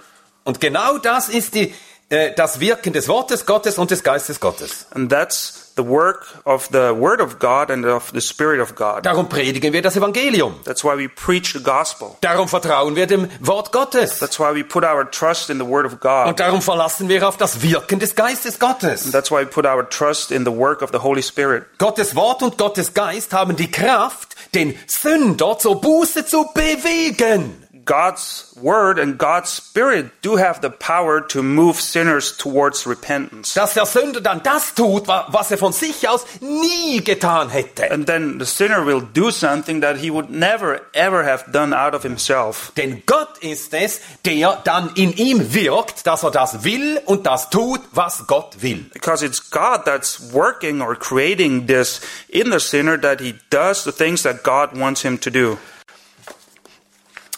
Und 0.44 0.60
genau 0.60 0.98
das 0.98 1.28
ist 1.28 1.54
die, 1.54 1.74
äh, 2.08 2.32
das 2.34 2.60
Wirken 2.60 2.92
des 2.92 3.08
Wortes 3.08 3.46
Gottes 3.46 3.78
und 3.78 3.90
des 3.90 4.02
Geistes 4.02 4.38
Gottes. 4.38 4.86
And 4.94 5.10
that's 5.10 5.72
the 5.76 5.82
work 5.82 6.26
of 6.44 6.68
the 6.70 6.94
Word 6.94 7.20
of 7.20 7.38
God 7.38 7.70
and 7.70 7.86
of 7.86 8.10
the 8.12 8.20
Spirit 8.20 8.60
of 8.60 8.74
God. 8.74 9.06
Darum 9.06 9.28
predigen 9.28 9.72
wir 9.72 9.80
das 9.80 9.96
Evangelium. 9.96 10.60
That's 10.64 10.84
why 10.84 10.96
we 10.96 11.08
preach 11.08 11.52
the 11.54 11.62
gospel. 11.62 12.16
Darum 12.20 12.48
vertrauen 12.48 12.96
wir 12.96 13.06
dem 13.06 13.28
Wort 13.40 13.72
Gottes. 13.72 14.18
That's 14.18 14.38
why 14.38 14.54
we 14.54 14.62
put 14.62 14.84
our 14.84 15.10
trust 15.10 15.48
in 15.48 15.58
the 15.58 15.66
Word 15.66 15.86
of 15.86 16.00
God. 16.00 16.28
Und 16.28 16.40
darum 16.40 16.60
verlassen 16.60 17.08
wir 17.08 17.26
auf 17.26 17.36
das 17.38 17.62
Wirken 17.62 17.98
des 17.98 18.14
Geistes 18.14 18.58
Gottes. 18.58 19.10
That's 19.10 19.30
why 19.30 19.40
we 19.40 19.46
put 19.46 19.64
our 19.64 19.88
trust 19.88 20.30
in 20.30 20.44
the 20.44 20.52
work 20.52 20.82
of 20.82 20.90
the 20.92 20.98
Holy 20.98 21.22
Spirit. 21.22 21.64
Gottes 21.78 22.14
Wort 22.14 22.42
und 22.42 22.58
Gottes 22.58 22.92
Geist 22.92 23.32
haben 23.32 23.56
die 23.56 23.70
Kraft, 23.70 24.36
den 24.54 24.78
Sünder 24.86 25.58
zur 25.58 25.80
Buße 25.80 26.26
zu 26.26 26.50
bewegen. 26.52 27.61
God's 27.84 28.54
Word 28.60 28.98
and 28.98 29.18
God's 29.18 29.50
Spirit 29.50 30.10
do 30.22 30.36
have 30.36 30.60
the 30.62 30.70
power 30.70 31.20
to 31.28 31.42
move 31.42 31.80
sinners 31.80 32.36
towards 32.36 32.86
repentance. 32.86 33.54
Dass 33.54 33.74
der 33.74 33.86
Sünder 33.86 34.20
dann 34.20 34.42
das 34.42 34.74
tut, 34.74 35.08
wa- 35.08 35.26
was 35.30 35.50
er 35.50 35.58
von 35.58 35.72
sich 35.72 36.08
aus 36.08 36.24
nie 36.40 37.02
getan 37.02 37.48
hätte. 37.50 37.90
And 37.90 38.06
then 38.06 38.38
the 38.38 38.44
sinner 38.46 38.84
will 38.86 39.00
do 39.00 39.30
something 39.30 39.80
that 39.80 39.96
he 39.96 40.10
would 40.10 40.30
never 40.30 40.80
ever 40.92 41.24
have 41.24 41.50
done 41.50 41.74
out 41.74 41.94
of 41.94 42.02
himself. 42.02 42.72
Denn 42.76 43.02
Gott 43.06 43.38
ist 43.38 43.72
es, 43.74 44.00
der 44.24 44.60
dann 44.64 44.90
in 44.94 45.12
ihm 45.14 45.52
wirkt, 45.54 46.06
dass 46.06 46.22
er 46.22 46.30
das 46.30 46.64
will 46.64 47.00
und 47.06 47.26
das 47.26 47.50
tut, 47.50 47.80
was 47.92 48.26
Gott 48.26 48.56
will. 48.62 48.84
Because 48.92 49.24
it's 49.24 49.50
God 49.50 49.84
that's 49.84 50.32
working 50.32 50.82
or 50.82 50.94
creating 50.94 51.66
this 51.66 52.00
in 52.28 52.50
the 52.52 52.60
sinner 52.60 52.96
that 53.00 53.20
he 53.20 53.34
does 53.50 53.84
the 53.84 53.92
things 53.92 54.22
that 54.22 54.42
God 54.42 54.78
wants 54.78 55.02
him 55.02 55.18
to 55.20 55.30
do. 55.30 55.58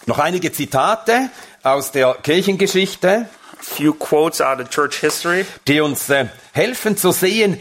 Noch 0.07 0.19
einige 0.19 0.51
Zitate 0.51 1.29
aus 1.63 1.91
der 1.91 2.13
Kirchengeschichte, 2.21 3.27
few 3.59 3.93
quotes 3.93 4.39
out 4.41 4.59
of 4.59 4.69
church 4.69 4.99
history 4.99 5.45
die 5.67 5.81
uns 5.81 6.09
äh, 6.09 6.27
helfen 6.53 6.97
zu 6.97 7.11
sehen, 7.11 7.57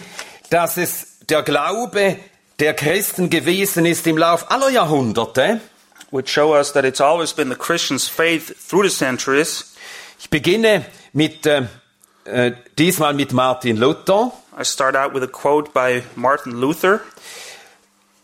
dass 0.51 0.77
es 0.77 1.21
der 1.29 1.43
Glaube 1.43 2.19
der 2.61 2.75
Christen 2.75 3.31
gewesen 3.31 3.87
ist 3.87 4.07
im 4.07 4.19
Lauf 4.19 4.51
aller 4.51 4.69
Jahrhunderte. 4.69 5.61
which 6.11 6.29
show 6.29 6.55
us 6.55 6.73
that 6.73 6.85
it's 6.85 7.01
always 7.01 7.33
been 7.33 7.49
the 7.49 7.57
Christian's 7.57 8.07
faith 8.07 8.55
through 8.69 8.85
the 8.85 8.91
centuries. 8.91 9.75
Ich 10.21 10.31
beginne 10.31 10.85
mit 11.13 11.45
äh, 11.47 11.67
äh, 12.25 12.53
diesmal 12.79 13.15
mit 13.15 13.33
Martin 13.33 13.77
Luther. 13.79 14.33
I 14.59 14.65
start 14.65 14.95
out 14.95 15.13
with 15.13 15.23
a 15.23 15.27
quote 15.27 15.73
by 15.73 16.03
Martin 16.15 16.53
Luther. 16.53 17.01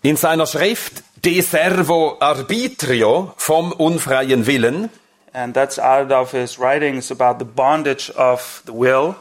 In 0.02 0.16
seiner 0.16 0.46
Schrift 0.46 1.02
De 1.22 1.42
Servo 1.42 2.16
Arbitrio 2.18 3.34
vom 3.36 3.72
unfreien 3.72 4.46
Willen 4.46 4.88
And 5.32 5.54
that's 5.54 5.78
out 5.78 6.10
of 6.10 6.32
his 6.32 6.58
writings 6.58 7.10
about 7.10 7.38
the 7.38 7.44
bondage 7.44 8.10
of 8.16 8.62
the 8.66 8.72
will. 8.72 9.14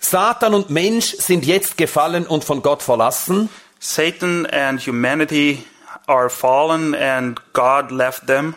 Satan 0.00 0.54
und 0.54 0.70
Mensch 0.70 1.14
sind 1.16 1.44
jetzt 1.44 1.76
gefallen 1.76 2.26
und 2.26 2.42
von 2.42 2.62
Gott 2.62 2.82
verlassen. 2.82 3.48
Satan 3.78 4.46
and 4.46 4.80
humanity 4.80 5.64
are 6.06 6.30
fallen 6.30 6.94
and 6.94 7.40
God 7.52 7.90
left 7.90 8.26
them. 8.26 8.54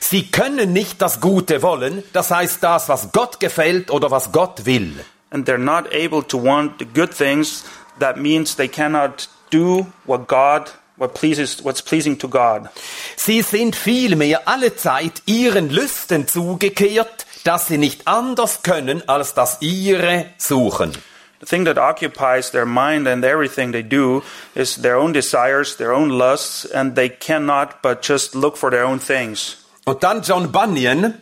Sie 0.00 0.30
können 0.30 0.72
nicht 0.72 1.00
das 1.00 1.20
Gute 1.20 1.62
wollen, 1.62 2.04
das 2.12 2.30
heißt 2.30 2.62
das, 2.62 2.88
was 2.88 3.10
Gott 3.12 3.40
gefällt 3.40 3.90
oder 3.90 4.10
was 4.10 4.32
Gott 4.32 4.66
will. 4.66 4.92
And 5.30 5.48
they're 5.48 5.58
not 5.58 5.86
able 5.92 6.22
to 6.24 6.42
want 6.42 6.78
the 6.78 6.84
good 6.84 7.10
things. 7.10 7.64
That 7.98 8.16
means 8.16 8.56
they 8.56 8.68
cannot 8.68 9.28
do 9.50 9.86
what 10.04 10.28
God, 10.28 10.70
what 10.98 11.14
pleases, 11.14 11.64
what's 11.64 11.80
pleasing 11.80 12.18
to 12.18 12.28
God. 12.28 12.68
Sie 13.16 13.42
sind 13.42 13.76
vielmehr 13.76 14.46
alle 14.46 14.76
Zeit 14.76 15.22
ihren 15.26 15.70
Lüsten 15.70 16.28
zugekehrt, 16.28 17.26
dass 17.44 17.68
sie 17.68 17.78
nicht 17.78 18.06
anders 18.06 18.62
können, 18.62 19.02
als 19.08 19.34
das 19.34 19.58
ihre 19.60 20.26
suchen. 20.38 20.92
The 21.40 21.46
thing 21.46 21.64
that 21.66 21.78
occupies 21.78 22.50
their 22.50 22.66
mind 22.66 23.06
and 23.06 23.24
everything 23.24 23.70
they 23.70 23.84
do 23.84 24.24
is 24.56 24.82
their 24.82 24.96
own 24.96 25.12
desires, 25.12 25.76
their 25.76 25.92
own 25.92 26.10
lusts, 26.10 26.66
and 26.66 26.96
they 26.96 27.08
cannot 27.08 27.80
but 27.80 28.02
just 28.02 28.34
look 28.34 28.56
for 28.56 28.70
their 28.70 28.84
own 28.84 28.98
things. 28.98 29.58
Und 29.84 30.02
dann 30.02 30.22
John 30.22 30.50
Bunyan 30.50 31.14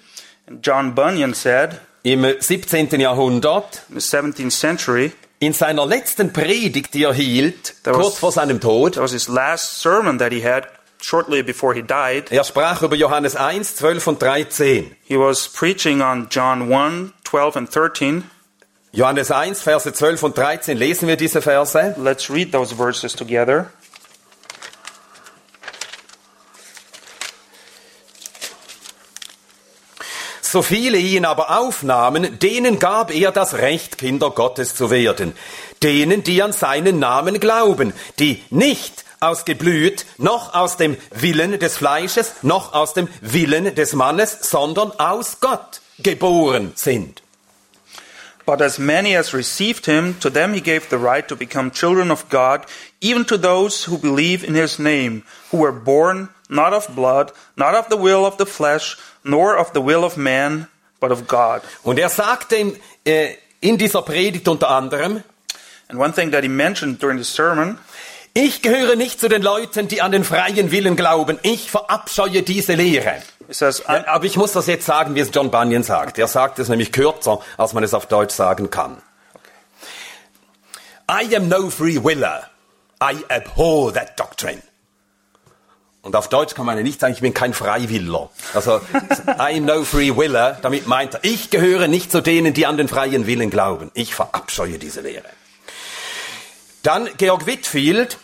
John 0.62 0.94
Bunyan 0.94 1.34
said 1.34 1.80
im 2.04 2.24
17. 2.38 3.00
Jahrhundert 3.00 3.82
in 3.88 3.98
the 3.98 4.00
17th 4.00 4.52
century, 4.52 5.12
in 5.38 5.52
seiner 5.52 5.86
letzten 5.86 6.32
Predigt, 6.32 6.94
die 6.94 7.04
er 7.04 7.14
hielt, 7.14 7.74
was- 7.84 7.96
kurz 7.96 8.18
vor 8.18 8.32
seinem 8.32 8.60
Tod, 8.60 8.94
that 8.94 9.02
was 9.02 9.12
his 9.12 9.28
last 9.28 9.80
sermon 9.80 10.18
that 10.18 10.32
he 10.32 10.42
had 10.42 10.66
shortly 11.00 11.42
before 11.42 11.74
he 11.74 11.82
died. 11.82 12.30
er 12.32 12.44
sprach 12.44 12.82
über 12.82 12.96
Johannes 12.96 13.36
1, 13.36 13.76
12 13.76 14.06
und 14.06 14.20
13. 14.20 14.96
He 15.04 15.16
was 15.18 15.48
preaching 15.48 16.00
on 16.02 16.28
John 16.30 16.72
1, 16.72 17.12
12 17.24 17.56
and 17.56 17.70
13. 17.72 18.24
Johannes 18.92 19.30
1, 19.30 19.60
Verse 19.60 19.92
12 19.92 20.22
und 20.22 20.38
13, 20.38 20.78
lesen 20.78 21.06
wir 21.06 21.16
diese 21.16 21.42
Verse. 21.42 21.94
Let's 21.98 22.30
read 22.30 22.52
those 22.52 22.74
verses 22.74 23.12
together. 23.14 23.70
So 30.48 30.62
viele 30.62 30.96
ihn 30.98 31.24
aber 31.24 31.58
aufnahmen, 31.58 32.38
denen 32.38 32.78
gab 32.78 33.12
er 33.12 33.32
das 33.32 33.54
Recht, 33.54 33.98
Kinder 33.98 34.30
Gottes 34.30 34.76
zu 34.76 34.92
werden. 34.92 35.32
Denen, 35.82 36.22
die 36.22 36.40
an 36.40 36.52
seinen 36.52 37.00
Namen 37.00 37.40
glauben, 37.40 37.92
die 38.20 38.44
nicht 38.50 39.04
aus 39.18 39.44
Geblüt, 39.44 40.06
noch 40.18 40.54
aus 40.54 40.76
dem 40.76 40.96
Willen 41.10 41.58
des 41.58 41.76
Fleisches, 41.76 42.34
noch 42.42 42.74
aus 42.74 42.94
dem 42.94 43.08
Willen 43.20 43.74
des 43.74 43.94
Mannes, 43.94 44.38
sondern 44.42 44.92
aus 44.92 45.40
Gott 45.40 45.80
geboren 45.98 46.70
sind. 46.76 47.22
But 48.46 48.62
as 48.62 48.78
many 48.78 49.16
as 49.16 49.34
received 49.34 49.86
him, 49.86 50.14
to 50.20 50.30
them 50.30 50.54
he 50.54 50.60
gave 50.60 50.82
the 50.90 50.96
right 50.96 51.26
to 51.26 51.34
become 51.34 51.72
children 51.72 52.12
of 52.12 52.28
God, 52.28 52.60
even 53.00 53.24
to 53.26 53.36
those 53.36 53.90
who 53.90 53.98
believe 53.98 54.44
in 54.46 54.54
his 54.54 54.78
name, 54.78 55.24
who 55.50 55.58
were 55.58 55.72
born 55.72 56.28
not 56.48 56.72
of 56.72 56.88
blood, 56.94 57.32
not 57.56 57.74
of 57.74 57.86
the 57.90 57.96
will 57.96 58.24
of 58.24 58.36
the 58.38 58.46
flesh, 58.46 58.96
nor 59.24 59.56
of 59.56 59.72
the 59.74 59.80
will 59.80 60.04
of 60.04 60.16
man, 60.16 60.68
but 61.00 61.10
of 61.10 61.26
God. 61.26 61.62
Und 61.82 61.98
er 61.98 62.08
sagte 62.08 62.56
in, 62.56 62.76
äh, 63.04 63.34
in 63.60 63.78
dieser 63.78 64.02
Predigt 64.02 64.48
unter 64.48 64.70
anderem, 64.70 65.22
And 65.88 66.00
one 66.00 66.12
thing 66.12 66.32
that 66.32 66.42
he 66.42 66.48
mentioned 66.48 67.00
during 67.00 67.18
the 67.18 67.24
sermon, 67.24 67.78
ich 68.34 68.60
gehöre 68.60 68.96
nicht 68.96 69.20
zu 69.20 69.28
den 69.28 69.40
Leuten, 69.40 69.88
die 69.88 70.02
an 70.02 70.12
den 70.12 70.24
freien 70.24 70.70
Willen 70.70 70.96
glauben. 70.96 71.38
Ich 71.42 71.70
verabscheue 71.70 72.42
diese 72.42 72.74
Lehre. 72.74 73.22
says, 73.48 73.82
Ja, 73.88 74.06
aber 74.08 74.24
ich 74.24 74.36
muss 74.36 74.52
das 74.52 74.66
jetzt 74.66 74.84
sagen, 74.84 75.14
wie 75.14 75.20
es 75.20 75.30
John 75.32 75.50
Bunyan 75.50 75.82
sagt. 75.82 76.18
Er 76.18 76.28
sagt 76.28 76.58
es 76.58 76.68
nämlich 76.68 76.92
kürzer, 76.92 77.40
als 77.56 77.72
man 77.72 77.84
es 77.84 77.94
auf 77.94 78.06
Deutsch 78.06 78.34
sagen 78.34 78.68
kann. 78.68 79.00
I 81.08 81.34
am 81.36 81.48
no 81.48 81.70
free 81.70 82.02
willer. 82.02 82.50
I 83.00 83.24
abhor 83.28 83.92
that 83.94 84.18
doctrine. 84.18 84.60
Und 86.06 86.14
auf 86.14 86.28
Deutsch 86.28 86.54
kann 86.54 86.64
man 86.64 86.76
ja 86.76 86.84
nicht 86.84 87.00
sagen, 87.00 87.14
ich 87.14 87.20
bin 87.20 87.34
kein 87.34 87.52
Freiwiller. 87.52 88.30
Also, 88.54 88.80
I 89.26 89.56
am 89.56 89.64
no 89.64 89.82
free 89.82 90.16
willer, 90.16 90.56
damit 90.62 90.86
meint 90.86 91.14
er, 91.14 91.20
ich 91.24 91.50
gehöre 91.50 91.88
nicht 91.88 92.12
zu 92.12 92.20
denen, 92.20 92.54
die 92.54 92.64
an 92.64 92.76
den 92.76 92.86
freien 92.86 93.26
Willen 93.26 93.50
glauben. 93.50 93.90
Ich 93.92 94.14
verabscheue 94.14 94.78
diese 94.78 95.00
Lehre. 95.00 95.24
Dann 96.84 97.08
Georg 97.16 97.46
Whitfield 97.46 98.18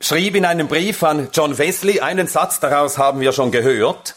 schrieb 0.00 0.34
in 0.34 0.44
einem 0.44 0.66
Brief 0.66 1.00
an 1.04 1.28
John 1.32 1.56
Wesley, 1.56 2.00
einen 2.00 2.26
Satz 2.26 2.58
daraus 2.58 2.98
haben 2.98 3.20
wir 3.20 3.30
schon 3.30 3.52
gehört. 3.52 4.16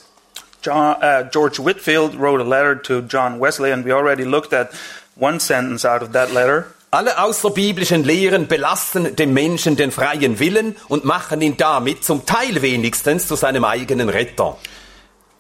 John, 0.64 0.96
uh, 1.00 1.30
George 1.32 1.64
Whitfield 1.64 2.20
wrote 2.20 2.42
a 2.42 2.44
letter 2.44 2.82
to 2.82 3.02
John 3.02 3.40
Wesley, 3.40 3.72
and 3.72 3.86
we 3.86 3.94
already 3.94 4.24
looked 4.24 4.52
at 4.52 4.72
one 5.16 5.40
sentence 5.40 5.88
out 5.88 6.02
of 6.02 6.14
that 6.14 6.34
letter. 6.34 6.66
Alle 6.94 7.18
außerbiblischen 7.18 8.04
Lehren 8.04 8.46
belassen 8.46 9.16
dem 9.16 9.34
Menschen 9.34 9.76
den 9.76 9.90
freien 9.90 10.38
Willen 10.38 10.76
und 10.90 11.06
machen 11.06 11.42
ihn 11.42 11.58
damit 11.58 12.04
zum 12.04 12.28
Teil 12.28 12.62
wenigstens 12.62 13.28
zu 13.28 13.36
seinem 13.36 13.66
eigenen 13.66 14.10
Retter. 14.10 14.60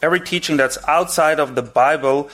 Every 0.02 0.20
teaching 0.20 0.58
that's 0.58 0.84
outside 0.88 1.40
of 1.40 1.52
the 1.56 1.62
Bible 1.62 2.26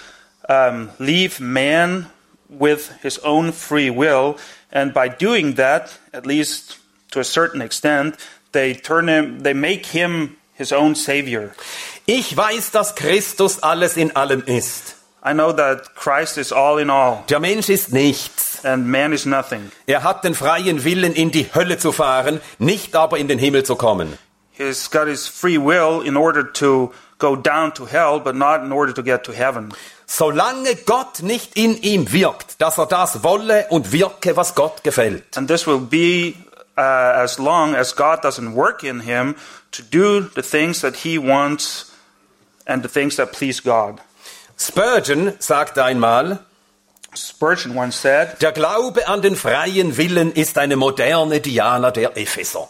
um, 0.47 0.87
leave 0.99 1.43
man 1.43 2.05
with 2.47 2.91
his 3.01 3.21
own 3.25 3.51
free 3.51 3.89
will, 3.89 4.37
and 4.71 4.93
by 4.93 5.09
doing 5.09 5.55
that, 5.57 5.99
at 6.13 6.25
least 6.25 6.77
to 7.11 7.19
a 7.19 7.25
certain 7.25 7.59
extent, 7.59 8.15
they 8.53 8.73
turn 8.73 9.09
him, 9.09 9.43
they 9.43 9.53
make 9.53 9.87
him 9.87 10.37
his 10.53 10.71
own 10.71 10.95
savior. 10.95 11.51
Ich 12.05 12.37
weiß, 12.37 12.71
dass 12.71 12.95
Christus 12.95 13.61
alles 13.61 13.97
in 13.97 14.15
allem 14.15 14.43
ist. 14.45 14.95
I 15.23 15.33
know 15.33 15.51
that 15.51 15.95
Christ 15.95 16.37
is 16.37 16.51
all 16.53 16.77
in 16.79 16.89
all, 16.89 17.23
Der 17.29 17.39
Mensch 17.39 17.69
ist 17.69 17.91
nichts. 17.91 18.63
and 18.63 18.87
man 18.87 19.11
is 19.13 19.25
nothing. 19.25 19.71
Er 19.85 20.03
hat 20.03 20.23
den 20.23 20.33
freien 20.33 20.83
Willen, 20.83 21.13
in 21.13 21.31
die 21.31 21.53
Hölle 21.53 21.77
zu 21.77 21.91
fahren, 21.91 22.39
nicht 22.57 22.95
aber 22.95 23.17
in 23.17 23.27
den 23.27 23.39
Himmel 23.39 23.63
zu 23.63 23.75
kommen. 23.75 24.17
He's 24.51 24.89
got 24.89 25.07
his 25.07 25.27
free 25.27 25.57
will 25.57 26.01
in 26.05 26.17
order 26.17 26.43
to 26.53 26.91
go 27.17 27.35
down 27.35 27.73
to 27.73 27.85
hell, 27.85 28.19
but 28.19 28.35
not 28.35 28.61
in 28.63 28.71
order 28.71 28.93
to 28.93 29.01
get 29.03 29.23
to 29.25 29.31
heaven. 29.33 29.73
Solange 30.05 30.75
Gott 30.85 31.21
nicht 31.21 31.55
in 31.57 31.77
ihm 31.81 32.11
wirkt, 32.11 32.59
dass 32.61 32.77
er 32.77 32.85
das 32.87 33.23
wolle 33.23 33.67
und 33.69 33.91
wirke, 33.91 34.35
was 34.35 34.55
Gott 34.55 34.83
gefällt. 34.83 35.37
And 35.37 35.47
this 35.49 35.67
will 35.67 35.79
be 35.79 36.33
uh, 36.77 36.81
as 36.81 37.37
long 37.37 37.75
as 37.75 37.95
God 37.95 38.23
doesn't 38.23 38.53
work 38.53 38.83
in 38.83 39.01
him 39.01 39.35
to 39.71 39.81
do 39.83 40.21
the 40.35 40.41
things 40.41 40.81
that 40.81 40.95
he 40.95 41.17
wants 41.17 41.91
and 42.65 42.83
the 42.83 42.89
things 42.89 43.17
that 43.17 43.31
please 43.33 43.61
God. 43.61 44.01
Spurgeon 44.59 45.33
sagte 45.39 45.83
einmal, 45.83 46.39
Spurgeon 47.15 47.75
once 47.75 48.01
said, 48.01 48.41
der 48.41 48.51
Glaube 48.51 49.07
an 49.07 49.21
den 49.21 49.35
freien 49.35 49.97
Willen 49.97 50.33
ist 50.33 50.57
eine 50.57 50.75
moderne 50.75 51.39
Diana 51.39 51.91
der 51.91 52.17
Epheser. 52.17 52.69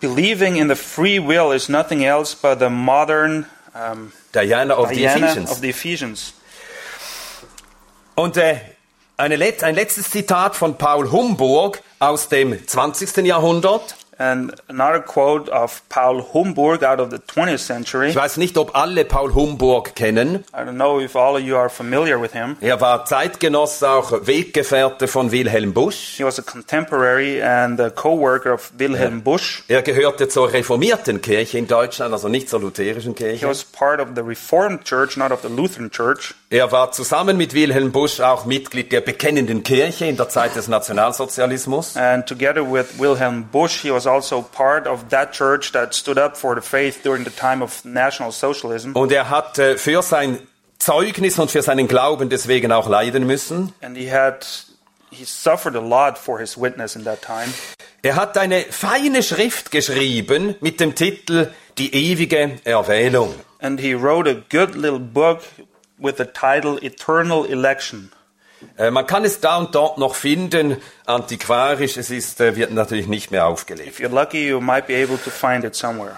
Believing 0.00 0.56
in 0.56 0.68
the 0.68 0.74
free 0.74 1.18
will 1.18 1.54
is 1.54 1.68
nothing 1.68 2.02
else 2.04 2.34
but 2.34 2.58
the 2.58 2.68
modern 2.68 3.46
um, 3.74 4.12
Diana 4.32 4.74
of 4.74 4.88
the 4.88 4.96
Diana 4.96 5.26
Ephesians. 5.26 5.50
of 5.50 5.58
the 5.58 5.70
Ephesians. 5.70 6.34
Und 8.14 8.36
äh, 8.36 8.56
eine 9.16 9.36
Let 9.36 9.62
ein 9.62 9.74
letztes 9.74 10.10
Zitat 10.10 10.56
von 10.56 10.76
Paul 10.76 11.10
Humburg 11.10 11.82
aus 11.98 12.28
dem 12.28 12.66
20. 12.66 13.24
Jahrhundert. 13.24 13.96
And 14.18 14.54
another 14.68 15.00
quote 15.00 15.48
of 15.50 15.82
Paul 15.88 16.24
Humburg 16.32 16.84
out 16.84 17.00
of 17.00 17.10
the 17.10 17.18
20th 17.18 17.58
century. 17.58 18.10
Ich 18.10 18.16
weiß 18.16 18.36
nicht, 18.36 18.56
ob 18.58 18.76
alle 18.76 19.04
Paul 19.04 19.34
Humburg 19.34 19.94
kennen. 19.96 20.44
I 20.52 20.58
don't 20.58 20.74
know 20.76 21.00
if 21.00 21.16
all 21.16 21.34
of 21.34 21.40
you 21.42 21.56
are 21.56 21.68
familiar 21.68 22.20
with 22.20 22.32
him. 22.32 22.56
Er 22.60 22.80
war 22.80 23.04
Zeitgenosse, 23.04 23.88
auch 23.90 24.12
Weggefährte 24.26 25.08
von 25.08 25.32
Wilhelm 25.32 25.72
Busch. 25.74 26.14
He 26.16 26.24
was 26.24 26.38
a 26.38 26.42
contemporary 26.42 27.42
and 27.42 27.80
a 27.80 27.90
co-worker 27.90 28.54
of 28.54 28.70
Wilhelm 28.78 29.22
Busch. 29.22 29.62
Er 29.68 29.82
gehörte 29.82 30.28
zur 30.28 30.52
reformierten 30.52 31.20
Kirche 31.20 31.58
in 31.58 31.66
Deutschland, 31.66 32.12
also 32.12 32.28
nicht 32.28 32.48
zur 32.48 32.60
lutherischen 32.60 33.14
He 33.16 33.24
Kirche. 33.24 33.48
was 33.48 33.64
part 33.64 34.00
of 34.00 34.08
the 34.14 34.20
Reformed 34.22 34.84
Church, 34.84 35.16
not 35.16 35.32
of 35.32 35.40
the 35.42 35.48
Lutheran 35.48 35.90
Church. 35.90 36.34
Er 36.50 36.70
war 36.70 36.92
zusammen 36.92 37.36
mit 37.36 37.52
Wilhelm 37.54 37.90
Busch 37.90 38.20
auch 38.20 38.44
Mitglied 38.44 38.92
der 38.92 39.00
bekennenden 39.00 39.64
Kirche 39.64 40.06
in 40.06 40.16
der 40.16 40.28
Zeit 40.28 40.54
des 40.54 40.68
Nationalsozialismus. 40.68 41.96
And 41.96 42.26
together 42.26 42.62
with 42.62 42.98
Wilhelm 42.98 43.44
Busch, 43.50 43.80
he 43.82 43.90
was 43.92 44.03
also 44.06 44.42
part 44.42 44.86
of 44.86 45.08
that 45.10 45.32
church 45.32 45.72
that 45.72 45.94
stood 45.94 46.18
up 46.18 46.36
for 46.36 46.54
the 46.54 46.60
faith 46.60 47.02
during 47.02 47.24
the 47.24 47.30
time 47.30 47.62
of 47.62 47.84
National 47.84 48.32
Socialism. 48.32 48.92
Und 48.94 49.12
er 49.12 49.30
hat 49.30 49.58
äh, 49.58 49.76
für 49.76 50.02
sein 50.02 50.38
Zeugnis 50.78 51.38
und 51.38 51.50
für 51.50 51.62
seinen 51.62 51.88
Glauben 51.88 52.28
deswegen 52.28 52.72
auch 52.72 52.88
leiden 52.88 53.26
müssen. 53.26 53.72
And 53.80 53.96
he 53.96 54.10
had 54.10 54.46
he 55.10 55.24
suffered 55.24 55.76
a 55.76 55.80
lot 55.80 56.18
for 56.18 56.38
his 56.38 56.56
witness 56.56 56.96
in 56.96 57.04
that 57.04 57.22
time. 57.22 57.52
Er 58.02 58.16
hat 58.16 58.36
eine 58.36 58.64
feine 58.70 59.22
Schrift 59.22 59.70
geschrieben 59.70 60.56
mit 60.60 60.80
dem 60.80 60.94
Titel 60.94 61.50
Die 61.78 61.94
ewige 61.94 62.60
Erwählung. 62.64 63.34
And 63.60 63.80
he 63.80 63.94
wrote 63.94 64.28
a 64.28 64.34
good 64.50 64.74
little 64.74 64.98
book 64.98 65.40
with 65.98 66.16
the 66.18 66.26
title 66.26 66.78
Eternal 66.82 67.46
Election. 67.46 68.10
Äh, 68.76 68.90
man 68.90 69.06
kann 69.06 69.24
es 69.24 69.40
da 69.40 69.56
und 69.56 69.74
dort 69.74 69.98
noch 69.98 70.14
finden, 70.14 70.76
antiquarisch, 71.06 71.96
es 71.96 72.10
ist, 72.10 72.40
äh, 72.40 72.56
wird 72.56 72.72
natürlich 72.72 73.06
nicht 73.06 73.30
mehr 73.30 73.46
aufgelegt. 73.46 73.88
If 73.88 74.00
you're 74.00 74.14
lucky, 74.14 74.48
you 74.48 74.60
might 74.60 74.86
be 74.86 74.94
able 75.02 75.18
to 75.18 75.30
find 75.30 75.64
it 75.64 75.74
somewhere. 75.74 76.16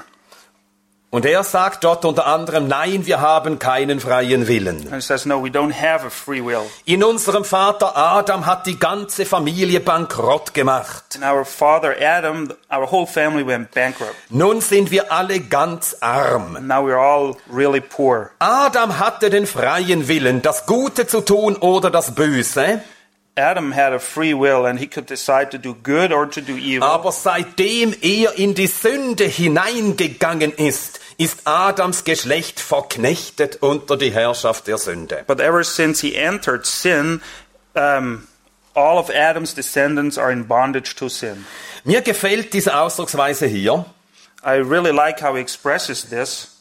Und 1.11 1.25
er 1.25 1.45
sagt 1.45 1.85
dort 1.85 2.05
unter 2.05 2.27
anderem, 2.27 2.66
nein, 2.66 3.07
wir 3.07 3.21
haben 3.21 3.61
keinen 3.61 4.01
freien 4.01 4.49
Willen. 4.49 5.01
Says, 5.01 5.25
no, 5.25 5.42
we 5.42 5.49
don't 5.49 5.73
have 5.73 6.05
a 6.05 6.11
free 6.11 6.45
will. 6.45 6.62
In 6.85 7.05
unserem 7.05 7.45
Vater 7.45 7.97
Adam 7.97 8.45
hat 8.45 8.66
die 8.66 8.79
ganze 8.79 9.25
Familie 9.25 9.81
bankrott 9.81 10.53
gemacht. 10.53 11.19
Our 11.23 11.45
father 11.45 11.95
Adam, 12.01 12.53
our 12.71 12.90
whole 12.90 13.07
family 13.07 13.47
went 13.47 13.71
bankrupt. 13.71 14.14
Nun 14.31 14.61
sind 14.61 14.90
wir 14.90 15.12
alle 15.12 15.40
ganz 15.40 15.97
arm. 16.01 16.57
And 16.57 16.66
now 16.66 16.85
we're 16.85 16.99
all 16.99 17.37
really 17.51 17.81
poor. 17.81 18.33
Adam 18.40 18.99
hatte 18.99 19.31
den 19.31 19.47
freien 19.47 20.09
Willen, 20.09 20.42
das 20.42 20.66
Gute 20.66 21.07
zu 21.07 21.21
tun 21.21 21.55
oder 21.57 21.90
das 21.90 22.14
Böse. 22.16 22.83
Adam 23.37 23.72
had 23.72 23.92
a 23.92 23.99
free 23.99 24.33
will 24.33 24.64
and 24.64 24.79
he 24.79 24.87
could 24.87 25.07
decide 25.07 25.51
to 25.51 25.59
do 25.59 25.75
good 25.75 26.11
or 26.11 26.27
to 26.27 26.40
do 26.40 26.57
evil. 26.57 26.88
Aber 26.88 27.12
seitdem 27.12 27.94
er 28.01 28.33
in 28.38 28.55
die 28.55 28.66
Sünde 28.66 29.25
hineingegangen 29.25 30.53
ist, 30.53 31.01
ist 31.18 31.46
Adams 31.46 32.05
Geschlecht 32.05 32.61
verknechtet 32.61 33.57
unter 33.62 33.96
die 33.99 34.11
Herrschaft 34.11 34.66
der 34.66 34.79
Sünde. 34.79 35.25
But 35.27 35.40
ever 35.40 35.64
since 35.64 36.01
he 36.01 36.16
entered 36.16 36.64
sin, 36.64 37.20
um, 37.75 38.27
all 38.75 38.99
of 38.99 39.11
Adam's 39.11 39.55
descendants 39.55 40.16
are 40.16 40.33
in 40.33 40.46
bondage 40.46 40.94
to 40.96 41.09
sin. 41.09 41.44
Mir 41.85 42.01
gefällt 42.01 42.53
diese 42.55 42.75
Ausdrucksweise 42.75 43.46
hier. 43.46 43.85
I 44.42 44.57
really 44.61 44.92
like 44.92 45.20
how 45.20 45.35
he 45.35 45.40
expresses 45.40 46.09
this 46.09 46.53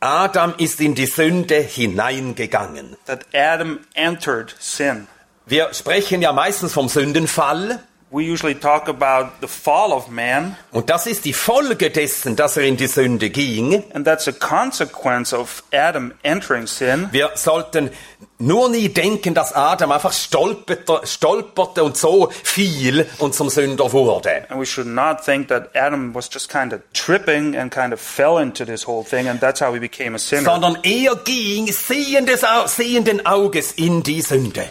Adam 0.00 0.54
ist 0.58 0.80
in 0.80 0.94
die 0.94 1.06
Sünde 1.06 1.56
hineingegangen. 1.60 2.96
that 3.06 3.26
Adam 3.34 3.80
entered 3.94 4.54
sin. 4.58 5.08
Wir 5.50 5.74
sprechen 5.74 6.22
ja 6.22 6.32
meistens 6.32 6.72
vom 6.72 6.88
Sündenfall. 6.88 7.80
We 8.12 8.22
usually 8.22 8.54
talk 8.54 8.88
about 8.88 9.30
the 9.40 9.48
fall 9.48 9.92
of 9.92 10.08
man, 10.08 10.56
Und 10.70 10.90
das 10.90 11.08
ist 11.08 11.24
die 11.24 11.32
Folge 11.32 11.90
dessen, 11.90 12.36
dass 12.36 12.56
er 12.56 12.62
in 12.64 12.76
die 12.76 12.86
Sünde 12.86 13.30
ging. 13.30 13.82
and 13.94 14.04
that's 14.06 14.28
a 14.28 14.32
consequence 14.32 15.32
of 15.32 15.64
Adam 15.72 16.12
entering 16.22 16.68
sin. 16.68 17.08
Wir 17.10 17.30
sollten 17.34 17.90
nur 18.38 18.68
nie 18.68 18.90
denken, 18.90 19.34
dass 19.34 19.52
Adam 19.52 19.90
einfach 19.90 20.12
stolperte, 20.12 21.00
stolperte 21.04 21.82
und 21.82 21.96
so 21.96 22.30
fiel 22.44 23.06
und 23.18 23.34
zum 23.34 23.48
Sünder 23.48 23.92
wurde. 23.92 24.44
And 24.50 24.60
we 24.60 24.66
should 24.66 24.86
not 24.86 25.24
think 25.24 25.48
that 25.48 25.74
Adam 25.74 26.14
was 26.14 26.28
just 26.32 26.48
kind 26.48 26.72
of 26.72 26.80
tripping 26.92 27.56
and 27.56 27.72
kind 27.72 27.92
of 27.92 28.00
fell 28.00 28.38
into 28.40 28.64
this 28.64 28.86
whole 28.86 29.04
thing, 29.04 29.28
and 29.28 29.40
that's 29.40 29.60
how 29.60 29.72
he 29.74 29.80
became 29.80 30.14
a 30.14 30.18
sinner. 30.18 30.44
Sondern 30.44 30.78
er 30.84 31.16
ging 31.24 31.66
sehendes, 31.72 32.44
sehenden 32.66 33.26
Auges 33.26 33.72
in 33.72 34.04
die 34.04 34.22
Sünde. 34.22 34.68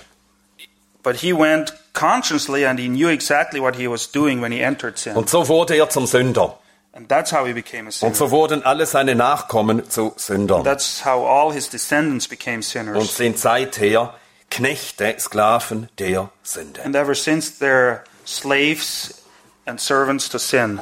Und 5.15 5.29
so 5.29 5.47
wurde 5.47 5.75
er 5.75 5.89
zum 5.89 6.05
Sünder. 6.05 6.59
And 6.91 7.07
that's 7.07 7.31
how 7.31 7.45
he 7.45 7.53
became 7.53 7.87
a 7.87 7.91
sinner. 7.91 8.09
Und 8.09 8.15
so 8.17 8.31
wurden 8.31 8.63
alle 8.63 8.85
seine 8.85 9.15
Nachkommen 9.15 9.89
zu 9.89 10.11
Sündern. 10.17 10.63
That's 10.63 11.05
how 11.05 11.25
all 11.25 11.53
his 11.53 11.69
descendants 11.69 12.27
became 12.27 12.61
Und 12.93 13.09
sind 13.09 13.37
seither 13.37 14.15
Knechte, 14.49 15.15
Sklaven 15.19 15.87
der 15.99 16.29
Sünde. 16.43 16.83
And 16.83 16.95
ever 16.95 17.13
since 17.13 17.63
they're 17.63 17.99
slaves 18.25 19.23
and 19.65 19.79
servants 19.79 20.27
to 20.29 20.39
sin. 20.39 20.81